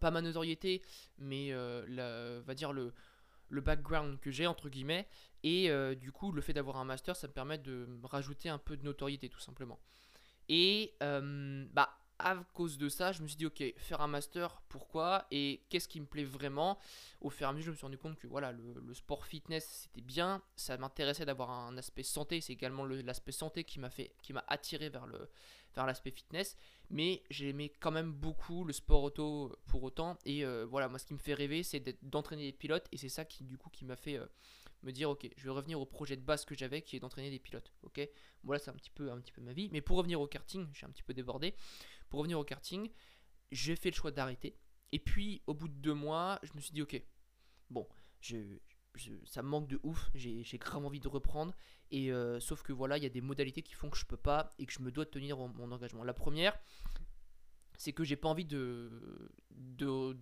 Pas, 0.00 0.10
ma 0.10 0.20
notoriété, 0.20 0.82
mais 1.18 1.52
euh, 1.52 1.86
la, 1.88 2.40
va 2.40 2.54
dire 2.54 2.72
le, 2.72 2.92
le 3.50 3.60
background 3.60 4.18
que 4.20 4.30
j'ai 4.30 4.46
entre 4.46 4.68
guillemets 4.68 5.06
et 5.42 5.70
euh, 5.70 5.94
du 5.94 6.12
coup 6.12 6.32
le 6.32 6.40
fait 6.40 6.52
d'avoir 6.52 6.76
un 6.76 6.84
master 6.84 7.16
ça 7.16 7.26
me 7.28 7.32
permet 7.32 7.58
de 7.58 7.86
rajouter 8.04 8.48
un 8.48 8.58
peu 8.58 8.76
de 8.76 8.84
notoriété 8.84 9.28
tout 9.28 9.40
simplement. 9.40 9.78
Et 10.48 10.94
euh, 11.02 11.66
bah 11.72 11.96
à 12.18 12.36
cause 12.52 12.76
de 12.76 12.88
ça 12.88 13.12
je 13.12 13.22
me 13.22 13.28
suis 13.28 13.36
dit 13.36 13.46
ok 13.46 13.62
faire 13.78 14.00
un 14.00 14.06
master 14.06 14.60
pourquoi 14.68 15.26
et 15.30 15.62
qu'est-ce 15.68 15.88
qui 15.88 16.00
me 16.00 16.06
plaît 16.06 16.24
vraiment? 16.24 16.78
Au 17.20 17.30
fur 17.30 17.46
et 17.46 17.50
à 17.50 17.52
mesure 17.52 17.66
je 17.66 17.70
me 17.70 17.76
suis 17.76 17.86
rendu 17.86 17.98
compte 17.98 18.18
que 18.18 18.26
voilà 18.26 18.52
le, 18.52 18.94
sport 18.94 19.26
fitness 19.26 19.66
c'était 19.84 20.02
bien. 20.02 20.42
Ça 20.56 20.76
m'intéressait 20.76 21.24
d'avoir 21.24 21.50
un 21.50 21.76
aspect 21.78 22.02
santé. 22.02 22.40
C'est 22.40 22.52
également 22.52 22.84
l'aspect 22.84 23.32
santé 23.32 23.64
qui 23.64 23.80
m'a 23.80 23.90
fait 23.90 24.12
qui 24.22 24.32
m'a 24.32 24.44
attiré 24.48 24.88
vers 24.90 25.06
le 25.06 25.30
vers 25.74 25.86
l'aspect 25.86 26.10
fitness 26.10 26.56
mais 26.90 27.22
j'aimais 27.30 27.72
quand 27.80 27.92
même 27.92 28.12
beaucoup 28.12 28.64
le 28.64 28.72
sport 28.72 29.04
auto 29.04 29.56
pour 29.66 29.82
autant. 29.84 30.18
Et 30.24 30.44
euh, 30.44 30.66
voilà, 30.66 30.88
moi 30.88 30.98
ce 30.98 31.06
qui 31.06 31.14
me 31.14 31.18
fait 31.18 31.34
rêver, 31.34 31.62
c'est 31.62 31.82
d'entraîner 32.04 32.50
des 32.50 32.56
pilotes, 32.56 32.86
et 32.92 32.96
c'est 32.96 33.08
ça 33.08 33.24
qui 33.24 33.44
du 33.44 33.56
coup 33.56 33.70
qui 33.70 33.84
m'a 33.84 33.96
fait 33.96 34.18
euh, 34.18 34.26
me 34.82 34.90
dire 34.90 35.08
ok, 35.08 35.28
je 35.36 35.44
vais 35.44 35.50
revenir 35.50 35.80
au 35.80 35.86
projet 35.86 36.16
de 36.16 36.22
base 36.22 36.44
que 36.44 36.54
j'avais, 36.54 36.82
qui 36.82 36.96
est 36.96 37.00
d'entraîner 37.00 37.30
des 37.30 37.38
pilotes. 37.38 37.72
Ok, 37.84 38.00
voilà, 38.42 38.58
c'est 38.58 38.70
un 38.70 38.74
petit 38.74 38.90
peu 38.90 39.10
un 39.10 39.20
petit 39.20 39.32
peu 39.32 39.40
ma 39.40 39.52
vie. 39.52 39.68
Mais 39.72 39.80
pour 39.80 39.96
revenir 39.96 40.20
au 40.20 40.26
karting, 40.26 40.66
suis 40.74 40.84
un 40.84 40.90
petit 40.90 41.04
peu 41.04 41.14
débordé. 41.14 41.54
Pour 42.08 42.18
revenir 42.18 42.38
au 42.38 42.44
karting, 42.44 42.90
j'ai 43.52 43.76
fait 43.76 43.90
le 43.90 43.96
choix 43.96 44.10
d'arrêter. 44.10 44.56
Et 44.92 44.98
puis 44.98 45.42
au 45.46 45.54
bout 45.54 45.68
de 45.68 45.74
deux 45.74 45.94
mois, 45.94 46.40
je 46.42 46.52
me 46.54 46.60
suis 46.60 46.72
dit 46.72 46.82
ok, 46.82 47.00
bon, 47.70 47.86
je, 48.20 48.36
ça 49.24 49.42
me 49.42 49.48
manque 49.48 49.68
de 49.68 49.80
ouf, 49.82 50.10
j'ai 50.14 50.58
grave 50.58 50.84
envie 50.84 51.00
de 51.00 51.08
reprendre. 51.08 51.54
Et 51.90 52.12
euh, 52.12 52.38
sauf 52.40 52.62
que 52.62 52.72
voilà, 52.72 52.96
il 52.96 53.02
y 53.02 53.06
a 53.06 53.10
des 53.10 53.20
modalités 53.20 53.62
qui 53.62 53.74
font 53.74 53.90
que 53.90 53.96
je 53.96 54.04
peux 54.04 54.16
pas 54.16 54.50
et 54.58 54.66
que 54.66 54.72
je 54.72 54.80
me 54.80 54.90
dois 54.90 55.06
tenir 55.06 55.36
mon, 55.36 55.72
engagement. 55.72 56.04
La 56.04 56.14
première, 56.14 56.56
c'est 57.76 57.92
que 57.92 58.04
j'ai 58.04 58.16
pas 58.16 58.28
envie 58.28 58.44
de 58.44 59.30
de, 59.50 60.12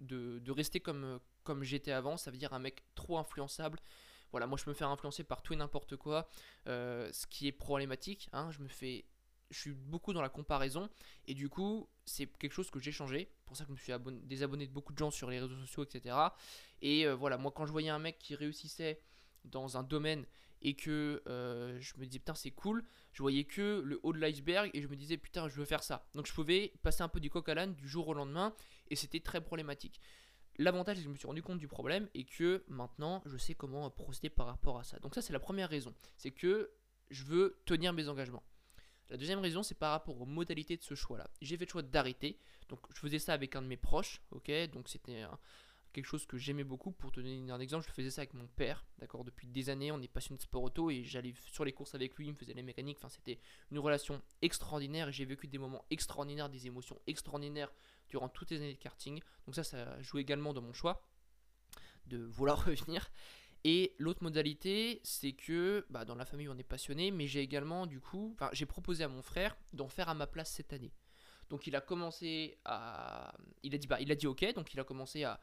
de, 0.00 0.50
rester 0.50 0.80
comme 0.80 1.20
comme 1.44 1.62
j'étais 1.62 1.92
avant. 1.92 2.16
Ça 2.16 2.30
veut 2.30 2.38
dire 2.38 2.52
un 2.52 2.58
mec 2.58 2.82
trop 2.94 3.18
influençable. 3.18 3.78
Voilà, 4.32 4.46
moi 4.46 4.56
je 4.58 4.64
peux 4.64 4.70
me 4.70 4.76
faire 4.76 4.88
influencer 4.88 5.24
par 5.24 5.42
tout 5.42 5.52
et 5.54 5.56
n'importe 5.56 5.96
quoi, 5.96 6.28
euh, 6.68 7.10
ce 7.12 7.26
qui 7.26 7.48
est 7.48 7.52
problématique. 7.52 8.28
Hein, 8.32 8.50
je 8.52 8.60
me 8.60 8.68
fais 8.68 9.04
je 9.50 9.58
suis 9.58 9.72
beaucoup 9.72 10.12
dans 10.12 10.22
la 10.22 10.28
comparaison 10.28 10.88
et 11.26 11.34
du 11.34 11.48
coup 11.48 11.88
c'est 12.04 12.26
quelque 12.38 12.52
chose 12.52 12.70
que 12.70 12.78
j'ai 12.78 12.92
changé 12.92 13.30
pour 13.44 13.56
ça 13.56 13.64
que 13.64 13.68
je 13.68 13.72
me 13.72 13.78
suis 13.78 13.92
désabonné 14.24 14.66
de 14.66 14.72
beaucoup 14.72 14.92
de 14.92 14.98
gens 14.98 15.10
sur 15.10 15.30
les 15.30 15.40
réseaux 15.40 15.56
sociaux 15.56 15.84
etc 15.84 16.16
et 16.82 17.06
euh, 17.06 17.14
voilà 17.14 17.38
moi 17.38 17.52
quand 17.54 17.66
je 17.66 17.72
voyais 17.72 17.90
un 17.90 17.98
mec 17.98 18.18
qui 18.18 18.34
réussissait 18.34 19.00
dans 19.44 19.76
un 19.76 19.82
domaine 19.82 20.24
et 20.62 20.74
que 20.74 21.22
euh, 21.26 21.78
je 21.80 21.94
me 21.98 22.04
disais 22.04 22.18
putain 22.18 22.34
c'est 22.34 22.50
cool 22.50 22.84
je 23.12 23.22
voyais 23.22 23.44
que 23.44 23.82
le 23.84 23.98
haut 24.02 24.12
de 24.12 24.18
l'iceberg 24.18 24.70
et 24.74 24.82
je 24.82 24.88
me 24.88 24.96
disais 24.96 25.16
putain 25.16 25.48
je 25.48 25.56
veux 25.56 25.64
faire 25.64 25.82
ça 25.82 26.06
donc 26.14 26.26
je 26.26 26.32
pouvais 26.32 26.72
passer 26.82 27.02
un 27.02 27.08
peu 27.08 27.20
du 27.20 27.30
coq 27.30 27.48
à 27.48 27.54
l'âne 27.54 27.74
du 27.74 27.88
jour 27.88 28.08
au 28.08 28.14
lendemain 28.14 28.54
et 28.88 28.96
c'était 28.96 29.20
très 29.20 29.40
problématique 29.40 30.00
L'avantage, 30.58 30.96
c'est 30.96 31.02
que 31.02 31.08
je 31.08 31.12
me 31.12 31.16
suis 31.16 31.26
rendu 31.26 31.42
compte 31.42 31.58
du 31.58 31.68
problème 31.68 32.06
et 32.12 32.24
que 32.24 32.64
maintenant, 32.68 33.22
je 33.24 33.38
sais 33.38 33.54
comment 33.54 33.88
procéder 33.88 34.28
par 34.28 34.46
rapport 34.46 34.78
à 34.78 34.84
ça. 34.84 34.98
Donc 34.98 35.14
ça, 35.14 35.22
c'est 35.22 35.32
la 35.32 35.40
première 35.40 35.70
raison. 35.70 35.94
C'est 36.18 36.32
que 36.32 36.70
je 37.08 37.24
veux 37.24 37.62
tenir 37.64 37.94
mes 37.94 38.08
engagements. 38.08 38.42
La 39.10 39.16
deuxième 39.16 39.40
raison, 39.40 39.64
c'est 39.64 39.74
par 39.74 39.90
rapport 39.90 40.20
aux 40.20 40.26
modalités 40.26 40.76
de 40.76 40.82
ce 40.82 40.94
choix-là. 40.94 41.28
J'ai 41.42 41.56
fait 41.56 41.64
le 41.64 41.70
choix 41.70 41.82
d'arrêter. 41.82 42.38
Donc, 42.68 42.78
je 42.94 43.00
faisais 43.00 43.18
ça 43.18 43.32
avec 43.32 43.56
un 43.56 43.62
de 43.62 43.66
mes 43.66 43.76
proches, 43.76 44.22
ok? 44.30 44.50
Donc, 44.72 44.88
c'était 44.88 45.24
quelque 45.92 46.06
chose 46.06 46.26
que 46.26 46.38
j'aimais 46.38 46.62
beaucoup. 46.62 46.92
Pour 46.92 47.10
te 47.10 47.18
donner 47.18 47.50
un 47.50 47.58
exemple, 47.58 47.84
je 47.88 47.92
faisais 47.92 48.10
ça 48.10 48.20
avec 48.20 48.34
mon 48.34 48.46
père, 48.46 48.86
d'accord? 48.98 49.24
Depuis 49.24 49.48
des 49.48 49.68
années, 49.68 49.90
on 49.90 50.00
est 50.00 50.06
passionné 50.06 50.36
de 50.36 50.42
sport 50.42 50.62
auto 50.62 50.90
et 50.90 51.02
j'allais 51.02 51.34
sur 51.46 51.64
les 51.64 51.72
courses 51.72 51.96
avec 51.96 52.14
lui, 52.16 52.26
il 52.26 52.30
me 52.30 52.36
faisait 52.36 52.54
les 52.54 52.62
mécaniques. 52.62 52.98
Enfin, 52.98 53.08
c'était 53.08 53.40
une 53.72 53.80
relation 53.80 54.22
extraordinaire 54.42 55.10
j'ai 55.10 55.24
vécu 55.24 55.48
des 55.48 55.58
moments 55.58 55.84
extraordinaires, 55.90 56.48
des 56.48 56.68
émotions 56.68 57.00
extraordinaires 57.08 57.72
durant 58.08 58.28
toutes 58.28 58.50
les 58.50 58.58
années 58.58 58.74
de 58.74 58.78
karting. 58.78 59.20
Donc, 59.46 59.56
ça, 59.56 59.64
ça 59.64 60.00
joue 60.02 60.18
également 60.18 60.54
dans 60.54 60.62
mon 60.62 60.72
choix 60.72 61.04
de 62.06 62.18
vouloir 62.18 62.64
revenir. 62.66 63.10
Et 63.64 63.94
l'autre 63.98 64.22
modalité, 64.22 65.00
c'est 65.04 65.32
que 65.32 65.84
bah, 65.90 66.04
dans 66.04 66.14
la 66.14 66.24
famille, 66.24 66.48
on 66.48 66.56
est 66.56 66.62
passionné, 66.62 67.10
mais 67.10 67.26
j'ai 67.26 67.40
également, 67.40 67.86
du 67.86 68.00
coup, 68.00 68.36
j'ai 68.52 68.66
proposé 68.66 69.04
à 69.04 69.08
mon 69.08 69.22
frère 69.22 69.56
d'en 69.72 69.88
faire 69.88 70.08
à 70.08 70.14
ma 70.14 70.26
place 70.26 70.50
cette 70.50 70.72
année. 70.72 70.92
Donc 71.50 71.66
il 71.66 71.76
a 71.76 71.80
commencé 71.80 72.58
à. 72.64 73.34
Il 73.62 73.74
a 73.74 73.78
dit, 73.78 73.86
bah, 73.86 74.00
il 74.00 74.10
a 74.10 74.14
dit 74.14 74.26
ok, 74.26 74.54
donc 74.54 74.72
il 74.72 74.80
a 74.80 74.84
commencé 74.84 75.24
à, 75.24 75.40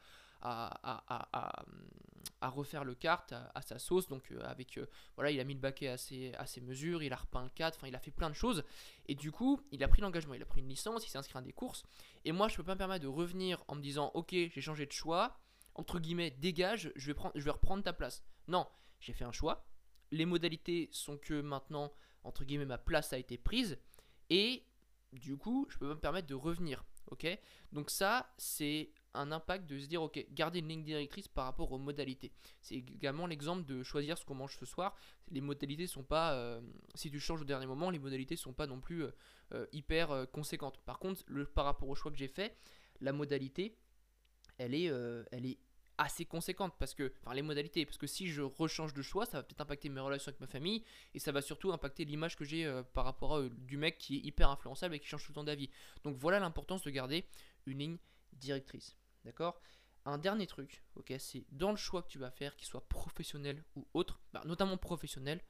refaire 2.40 2.84
le 2.84 2.94
kart 2.94 3.32
à, 3.32 3.62
sa 3.62 3.78
sauce. 3.78 4.08
Donc 4.08 4.32
euh, 4.32 4.40
avec. 4.44 4.78
Euh, 4.78 4.86
voilà, 5.16 5.30
il 5.30 5.38
a 5.38 5.44
mis 5.44 5.54
le 5.54 5.60
baquet 5.60 5.88
à 5.88 5.98
ses, 5.98 6.32
à 6.34 6.46
ses 6.46 6.62
mesures, 6.62 7.02
il 7.02 7.12
a 7.12 7.16
repeint 7.16 7.44
le 7.44 7.50
4, 7.50 7.76
enfin 7.76 7.86
il 7.86 7.94
a 7.94 8.00
fait 8.00 8.10
plein 8.10 8.30
de 8.30 8.34
choses. 8.34 8.64
Et 9.06 9.14
du 9.14 9.30
coup, 9.30 9.60
il 9.70 9.84
a 9.84 9.88
pris 9.88 10.00
l'engagement, 10.00 10.34
il 10.34 10.42
a 10.42 10.46
pris 10.46 10.60
une 10.62 10.68
licence, 10.68 11.06
il 11.06 11.10
s'est 11.10 11.18
inscrit 11.18 11.38
à 11.38 11.42
des 11.42 11.52
courses. 11.52 11.84
Et 12.24 12.32
moi, 12.32 12.48
je 12.48 12.56
peux 12.56 12.64
pas 12.64 12.74
me 12.74 12.78
permettre 12.78 13.02
de 13.02 13.08
revenir 13.08 13.62
en 13.68 13.76
me 13.76 13.82
disant 13.82 14.10
ok, 14.14 14.30
j'ai 14.32 14.60
changé 14.62 14.86
de 14.86 14.92
choix 14.92 15.38
entre 15.78 16.00
guillemets, 16.00 16.32
dégage, 16.32 16.92
je 16.96 17.06
vais, 17.06 17.14
prendre, 17.14 17.40
reprendre 17.50 17.84
ta 17.84 17.92
place. 17.92 18.22
Non, 18.48 18.66
j'ai 18.98 19.12
fait 19.12 19.24
un 19.24 19.32
choix. 19.32 19.64
Les 20.10 20.26
modalités 20.26 20.88
sont 20.92 21.16
que 21.16 21.40
maintenant, 21.40 21.92
entre 22.24 22.44
guillemets, 22.44 22.66
ma 22.66 22.78
place 22.78 23.12
a 23.12 23.18
été 23.18 23.38
prise. 23.38 23.78
Et 24.28 24.64
du 25.12 25.36
coup, 25.36 25.66
je 25.70 25.78
peux 25.78 25.86
me 25.86 25.98
permettre 25.98 26.26
de 26.26 26.34
revenir. 26.34 26.84
Ok? 27.10 27.26
Donc 27.72 27.90
ça, 27.90 28.34
c'est 28.36 28.90
un 29.14 29.30
impact 29.30 29.66
de 29.66 29.78
se 29.78 29.86
dire, 29.86 30.02
ok, 30.02 30.26
garder 30.32 30.58
une 30.58 30.68
ligne 30.68 30.82
directrice 30.82 31.28
par 31.28 31.44
rapport 31.44 31.70
aux 31.70 31.78
modalités. 31.78 32.32
C'est 32.60 32.74
également 32.74 33.26
l'exemple 33.26 33.64
de 33.64 33.82
choisir 33.84 34.18
ce 34.18 34.24
qu'on 34.24 34.34
mange 34.34 34.56
ce 34.58 34.66
soir. 34.66 34.96
Les 35.30 35.40
modalités 35.40 35.86
sont 35.86 36.02
pas, 36.02 36.34
euh, 36.34 36.60
si 36.96 37.08
tu 37.10 37.20
changes 37.20 37.42
au 37.42 37.46
dernier 37.46 37.66
moment, 37.66 37.90
les 37.90 38.00
modalités 38.00 38.36
sont 38.36 38.52
pas 38.52 38.66
non 38.66 38.80
plus 38.80 39.04
euh, 39.04 39.10
euh, 39.54 39.66
hyper 39.72 40.26
conséquentes. 40.32 40.80
Par 40.84 40.98
contre, 40.98 41.22
le, 41.28 41.46
par 41.46 41.64
rapport 41.64 41.88
au 41.88 41.94
choix 41.94 42.10
que 42.10 42.18
j'ai 42.18 42.28
fait, 42.28 42.56
la 43.00 43.12
modalité, 43.12 43.78
elle 44.58 44.74
est, 44.74 44.86
elle 45.30 45.46
est 45.46 45.58
assez 45.98 46.24
conséquente 46.24 46.74
parce 46.78 46.94
que 46.94 47.12
enfin 47.22 47.34
les 47.34 47.42
modalités 47.42 47.84
parce 47.84 47.98
que 47.98 48.06
si 48.06 48.28
je 48.28 48.40
rechange 48.40 48.94
de 48.94 49.02
choix 49.02 49.26
ça 49.26 49.38
va 49.38 49.42
peut-être 49.42 49.60
impacter 49.60 49.88
mes 49.88 50.00
relations 50.00 50.30
avec 50.30 50.40
ma 50.40 50.46
famille 50.46 50.84
et 51.14 51.18
ça 51.18 51.32
va 51.32 51.42
surtout 51.42 51.72
impacter 51.72 52.04
l'image 52.04 52.36
que 52.36 52.44
j'ai 52.44 52.64
euh, 52.64 52.82
par 52.82 53.04
rapport 53.04 53.36
à, 53.36 53.48
du 53.48 53.76
mec 53.76 53.98
qui 53.98 54.16
est 54.16 54.20
hyper 54.20 54.48
influençable 54.48 54.94
et 54.94 55.00
qui 55.00 55.08
change 55.08 55.24
tout 55.24 55.32
le 55.32 55.34
temps 55.34 55.44
d'avis. 55.44 55.68
Donc 56.04 56.16
voilà 56.16 56.38
l'importance 56.38 56.82
de 56.82 56.90
garder 56.90 57.26
une 57.66 57.78
ligne 57.78 57.98
directrice 58.32 58.96
d'accord? 59.24 59.60
Un 60.04 60.18
dernier 60.18 60.46
truc 60.46 60.84
ok 60.94 61.12
c'est 61.18 61.44
dans 61.50 61.72
le 61.72 61.76
choix 61.76 62.02
que 62.02 62.08
tu 62.08 62.18
vas 62.18 62.30
faire 62.30 62.56
qu'il 62.56 62.68
soit 62.68 62.88
professionnel 62.88 63.64
ou 63.74 63.86
autre 63.92 64.20
bah, 64.32 64.42
notamment 64.46 64.78
professionnel 64.78 65.42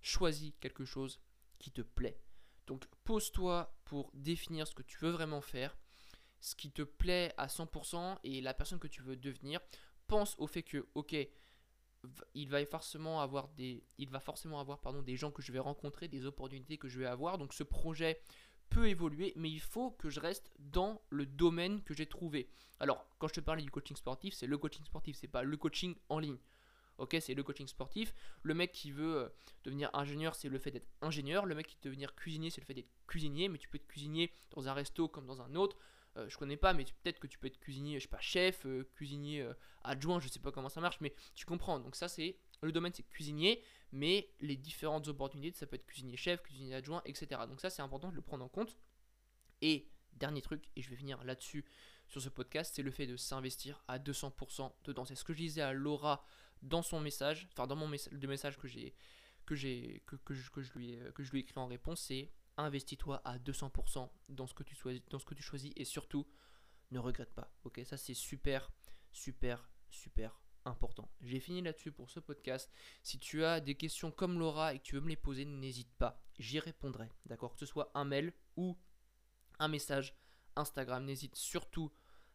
choisis 0.00 0.52
quelque 0.60 0.84
chose 0.84 1.20
qui 1.58 1.70
te 1.70 1.80
plaît. 1.80 2.20
Donc 2.66 2.84
pose-toi 3.04 3.74
pour 3.84 4.10
définir 4.14 4.66
ce 4.66 4.74
que 4.74 4.82
tu 4.82 4.98
veux 4.98 5.10
vraiment 5.10 5.40
faire 5.40 5.76
ce 6.44 6.54
qui 6.54 6.70
te 6.70 6.82
plaît 6.82 7.32
à 7.38 7.46
100% 7.46 8.18
et 8.22 8.42
la 8.42 8.52
personne 8.52 8.78
que 8.78 8.86
tu 8.86 9.00
veux 9.00 9.16
devenir. 9.16 9.60
Pense 10.06 10.34
au 10.38 10.46
fait 10.46 10.62
que, 10.62 10.86
ok, 10.94 11.16
il 12.34 12.48
va 12.50 12.66
forcément 12.66 13.22
avoir 13.22 13.48
des, 13.48 13.82
gens 15.16 15.30
que 15.30 15.40
je 15.40 15.52
vais 15.52 15.58
rencontrer, 15.58 16.06
des 16.06 16.26
opportunités 16.26 16.76
que 16.76 16.86
je 16.86 16.98
vais 16.98 17.06
avoir. 17.06 17.38
Donc 17.38 17.54
ce 17.54 17.62
projet 17.62 18.20
peut 18.68 18.88
évoluer, 18.88 19.32
mais 19.36 19.50
il 19.50 19.60
faut 19.60 19.92
que 19.92 20.10
je 20.10 20.20
reste 20.20 20.52
dans 20.58 21.00
le 21.08 21.24
domaine 21.24 21.82
que 21.82 21.94
j'ai 21.94 22.06
trouvé. 22.06 22.50
Alors, 22.78 23.06
quand 23.18 23.28
je 23.28 23.34
te 23.34 23.40
parlais 23.40 23.62
du 23.62 23.70
coaching 23.70 23.96
sportif, 23.96 24.34
c'est 24.34 24.46
le 24.46 24.58
coaching 24.58 24.84
sportif, 24.84 25.16
c'est 25.16 25.28
pas 25.28 25.42
le 25.42 25.56
coaching 25.56 25.94
en 26.10 26.18
ligne. 26.18 26.38
Ok, 26.98 27.16
c'est 27.20 27.34
le 27.34 27.42
coaching 27.42 27.66
sportif. 27.66 28.14
Le 28.42 28.52
mec 28.52 28.70
qui 28.70 28.92
veut 28.92 29.16
euh, 29.16 29.28
devenir 29.64 29.90
ingénieur, 29.94 30.34
c'est 30.34 30.48
le 30.48 30.58
fait 30.58 30.70
d'être 30.70 30.86
ingénieur. 31.00 31.46
Le 31.46 31.54
mec 31.54 31.66
qui 31.66 31.74
veut 31.76 31.90
devenir 31.90 32.14
cuisinier, 32.14 32.50
c'est 32.50 32.60
le 32.60 32.66
fait 32.66 32.74
d'être 32.74 32.92
cuisinier. 33.08 33.48
Mais 33.48 33.58
tu 33.58 33.68
peux 33.68 33.76
être 33.76 33.88
cuisinier 33.88 34.30
dans 34.50 34.68
un 34.68 34.74
resto 34.74 35.08
comme 35.08 35.26
dans 35.26 35.42
un 35.42 35.54
autre. 35.56 35.76
Euh, 36.16 36.28
je 36.28 36.38
connais 36.38 36.56
pas, 36.56 36.72
mais 36.72 36.84
peut-être 36.84 37.18
que 37.18 37.26
tu 37.26 37.38
peux 37.38 37.48
être 37.48 37.58
cuisinier, 37.58 37.98
je 37.98 38.04
sais 38.04 38.08
pas, 38.08 38.20
chef, 38.20 38.66
euh, 38.66 38.88
cuisinier 38.94 39.42
euh, 39.42 39.52
adjoint, 39.82 40.20
je 40.20 40.28
sais 40.28 40.38
pas 40.38 40.52
comment 40.52 40.68
ça 40.68 40.80
marche, 40.80 41.00
mais 41.00 41.14
tu 41.34 41.44
comprends. 41.44 41.80
Donc 41.80 41.96
ça 41.96 42.08
c'est 42.08 42.38
le 42.62 42.72
domaine 42.72 42.92
c'est 42.94 43.02
cuisinier, 43.02 43.62
mais 43.92 44.30
les 44.40 44.56
différentes 44.56 45.08
opportunités, 45.08 45.58
ça 45.58 45.66
peut 45.66 45.76
être 45.76 45.86
cuisinier 45.86 46.16
chef, 46.16 46.40
cuisinier 46.42 46.76
adjoint, 46.76 47.02
etc. 47.04 47.42
Donc 47.48 47.60
ça 47.60 47.68
c'est 47.68 47.82
important 47.82 48.10
de 48.10 48.14
le 48.14 48.22
prendre 48.22 48.44
en 48.44 48.48
compte. 48.48 48.78
Et 49.60 49.90
dernier 50.12 50.42
truc, 50.42 50.70
et 50.76 50.82
je 50.82 50.90
vais 50.90 50.96
venir 50.96 51.22
là-dessus 51.24 51.64
sur 52.08 52.20
ce 52.20 52.28
podcast, 52.28 52.72
c'est 52.76 52.82
le 52.82 52.90
fait 52.92 53.06
de 53.06 53.16
s'investir 53.16 53.82
à 53.88 53.98
200% 53.98 54.72
dedans. 54.84 55.04
C'est 55.04 55.16
ce 55.16 55.24
que 55.24 55.32
je 55.32 55.38
disais 55.38 55.62
à 55.62 55.72
Laura 55.72 56.24
dans 56.62 56.82
son 56.82 57.00
message, 57.00 57.48
enfin 57.52 57.66
dans 57.66 57.76
mon 57.76 57.88
le 57.88 58.28
message 58.28 58.56
que 58.56 58.68
j'ai 58.68 58.94
que 59.46 59.54
j'ai 59.54 60.02
que, 60.06 60.16
que, 60.16 60.32
je, 60.32 60.50
lui 60.76 60.98
que 61.14 61.22
je 61.22 61.30
lui 61.32 61.40
ai 61.40 61.42
écrit 61.42 61.58
en 61.58 61.66
réponse, 61.66 62.02
c'est 62.02 62.30
investis-toi 62.56 63.20
à 63.24 63.38
200% 63.38 64.08
dans 64.28 64.46
ce 64.46 64.54
que 64.54 64.62
tu 64.62 64.74
choisis, 64.74 65.02
dans 65.08 65.18
ce 65.18 65.24
que 65.24 65.34
tu 65.34 65.42
choisis 65.42 65.72
et 65.76 65.84
surtout 65.84 66.26
ne 66.90 66.98
regrette 66.98 67.32
pas. 67.34 67.52
Ok, 67.64 67.80
ça 67.84 67.96
c'est 67.96 68.14
super, 68.14 68.70
super, 69.12 69.68
super 69.90 70.40
important. 70.64 71.10
J'ai 71.20 71.40
fini 71.40 71.62
là-dessus 71.62 71.92
pour 71.92 72.10
ce 72.10 72.20
podcast. 72.20 72.70
Si 73.02 73.18
tu 73.18 73.44
as 73.44 73.60
des 73.60 73.74
questions 73.74 74.10
comme 74.10 74.38
Laura 74.38 74.74
et 74.74 74.78
que 74.78 74.84
tu 74.84 74.94
veux 74.94 75.00
me 75.00 75.08
les 75.08 75.16
poser, 75.16 75.44
n'hésite 75.44 75.92
pas, 75.98 76.22
j'y 76.38 76.58
répondrai. 76.58 77.10
D'accord, 77.26 77.54
que 77.54 77.60
ce 77.60 77.66
soit 77.66 77.90
un 77.94 78.04
mail 78.04 78.32
ou 78.56 78.76
un 79.58 79.68
message 79.68 80.16
Instagram, 80.56 81.04
n'hésite 81.04 81.36
surtout 81.36 81.92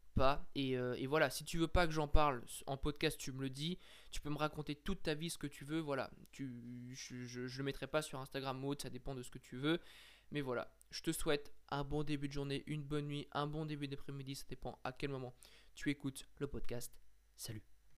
pas. 0.09 0.49
Et, 0.55 0.77
euh, 0.77 0.95
et, 0.97 1.07
voilà, 1.07 1.29
si 1.29 1.45
tu 1.45 1.57
veux 1.57 1.67
pas 1.67 1.87
que 1.87 1.93
j'en 1.93 2.07
parle 2.07 2.43
en 2.67 2.77
podcast, 2.77 3.17
tu 3.17 3.31
me 3.31 3.41
le 3.41 3.49
dis. 3.49 3.77
Tu 4.11 4.21
peux 4.21 4.29
me 4.29 4.37
raconter 4.37 4.75
toute 4.75 5.03
ta 5.03 5.13
vie, 5.13 5.29
ce 5.29 5.37
que 5.37 5.47
tu 5.47 5.65
veux. 5.65 5.79
Voilà, 5.79 6.09
je, 6.31 6.45
je, 6.93 7.47
je 7.47 7.57
le 7.57 7.63
mettrai 7.63 7.87
pas 7.87 8.01
sur 8.01 8.19
Instagram 8.19 8.63
ou 8.63 8.69
autre, 8.69 8.83
ça 8.83 8.89
dépend 8.89 9.15
de 9.15 9.23
ce 9.23 9.29
que 9.29 9.39
tu 9.39 9.57
veux. 9.57 9.79
Mais 10.31 10.41
voilà, 10.41 10.71
je 10.91 11.01
te 11.01 11.11
souhaite 11.11 11.53
un 11.69 11.83
bon 11.83 12.03
début 12.03 12.27
de 12.27 12.33
journée, 12.33 12.63
une 12.67 12.83
bonne 12.83 13.07
nuit, 13.07 13.27
un 13.31 13.47
bon 13.47 13.65
début 13.65 13.87
d'après-midi, 13.87 14.35
ça 14.35 14.45
dépend 14.47 14.79
à 14.83 14.91
quel 14.91 15.09
moment 15.09 15.33
tu 15.75 15.89
écoutes 15.89 16.27
le 16.37 16.47
podcast. 16.47 16.93
Salut 17.35 17.68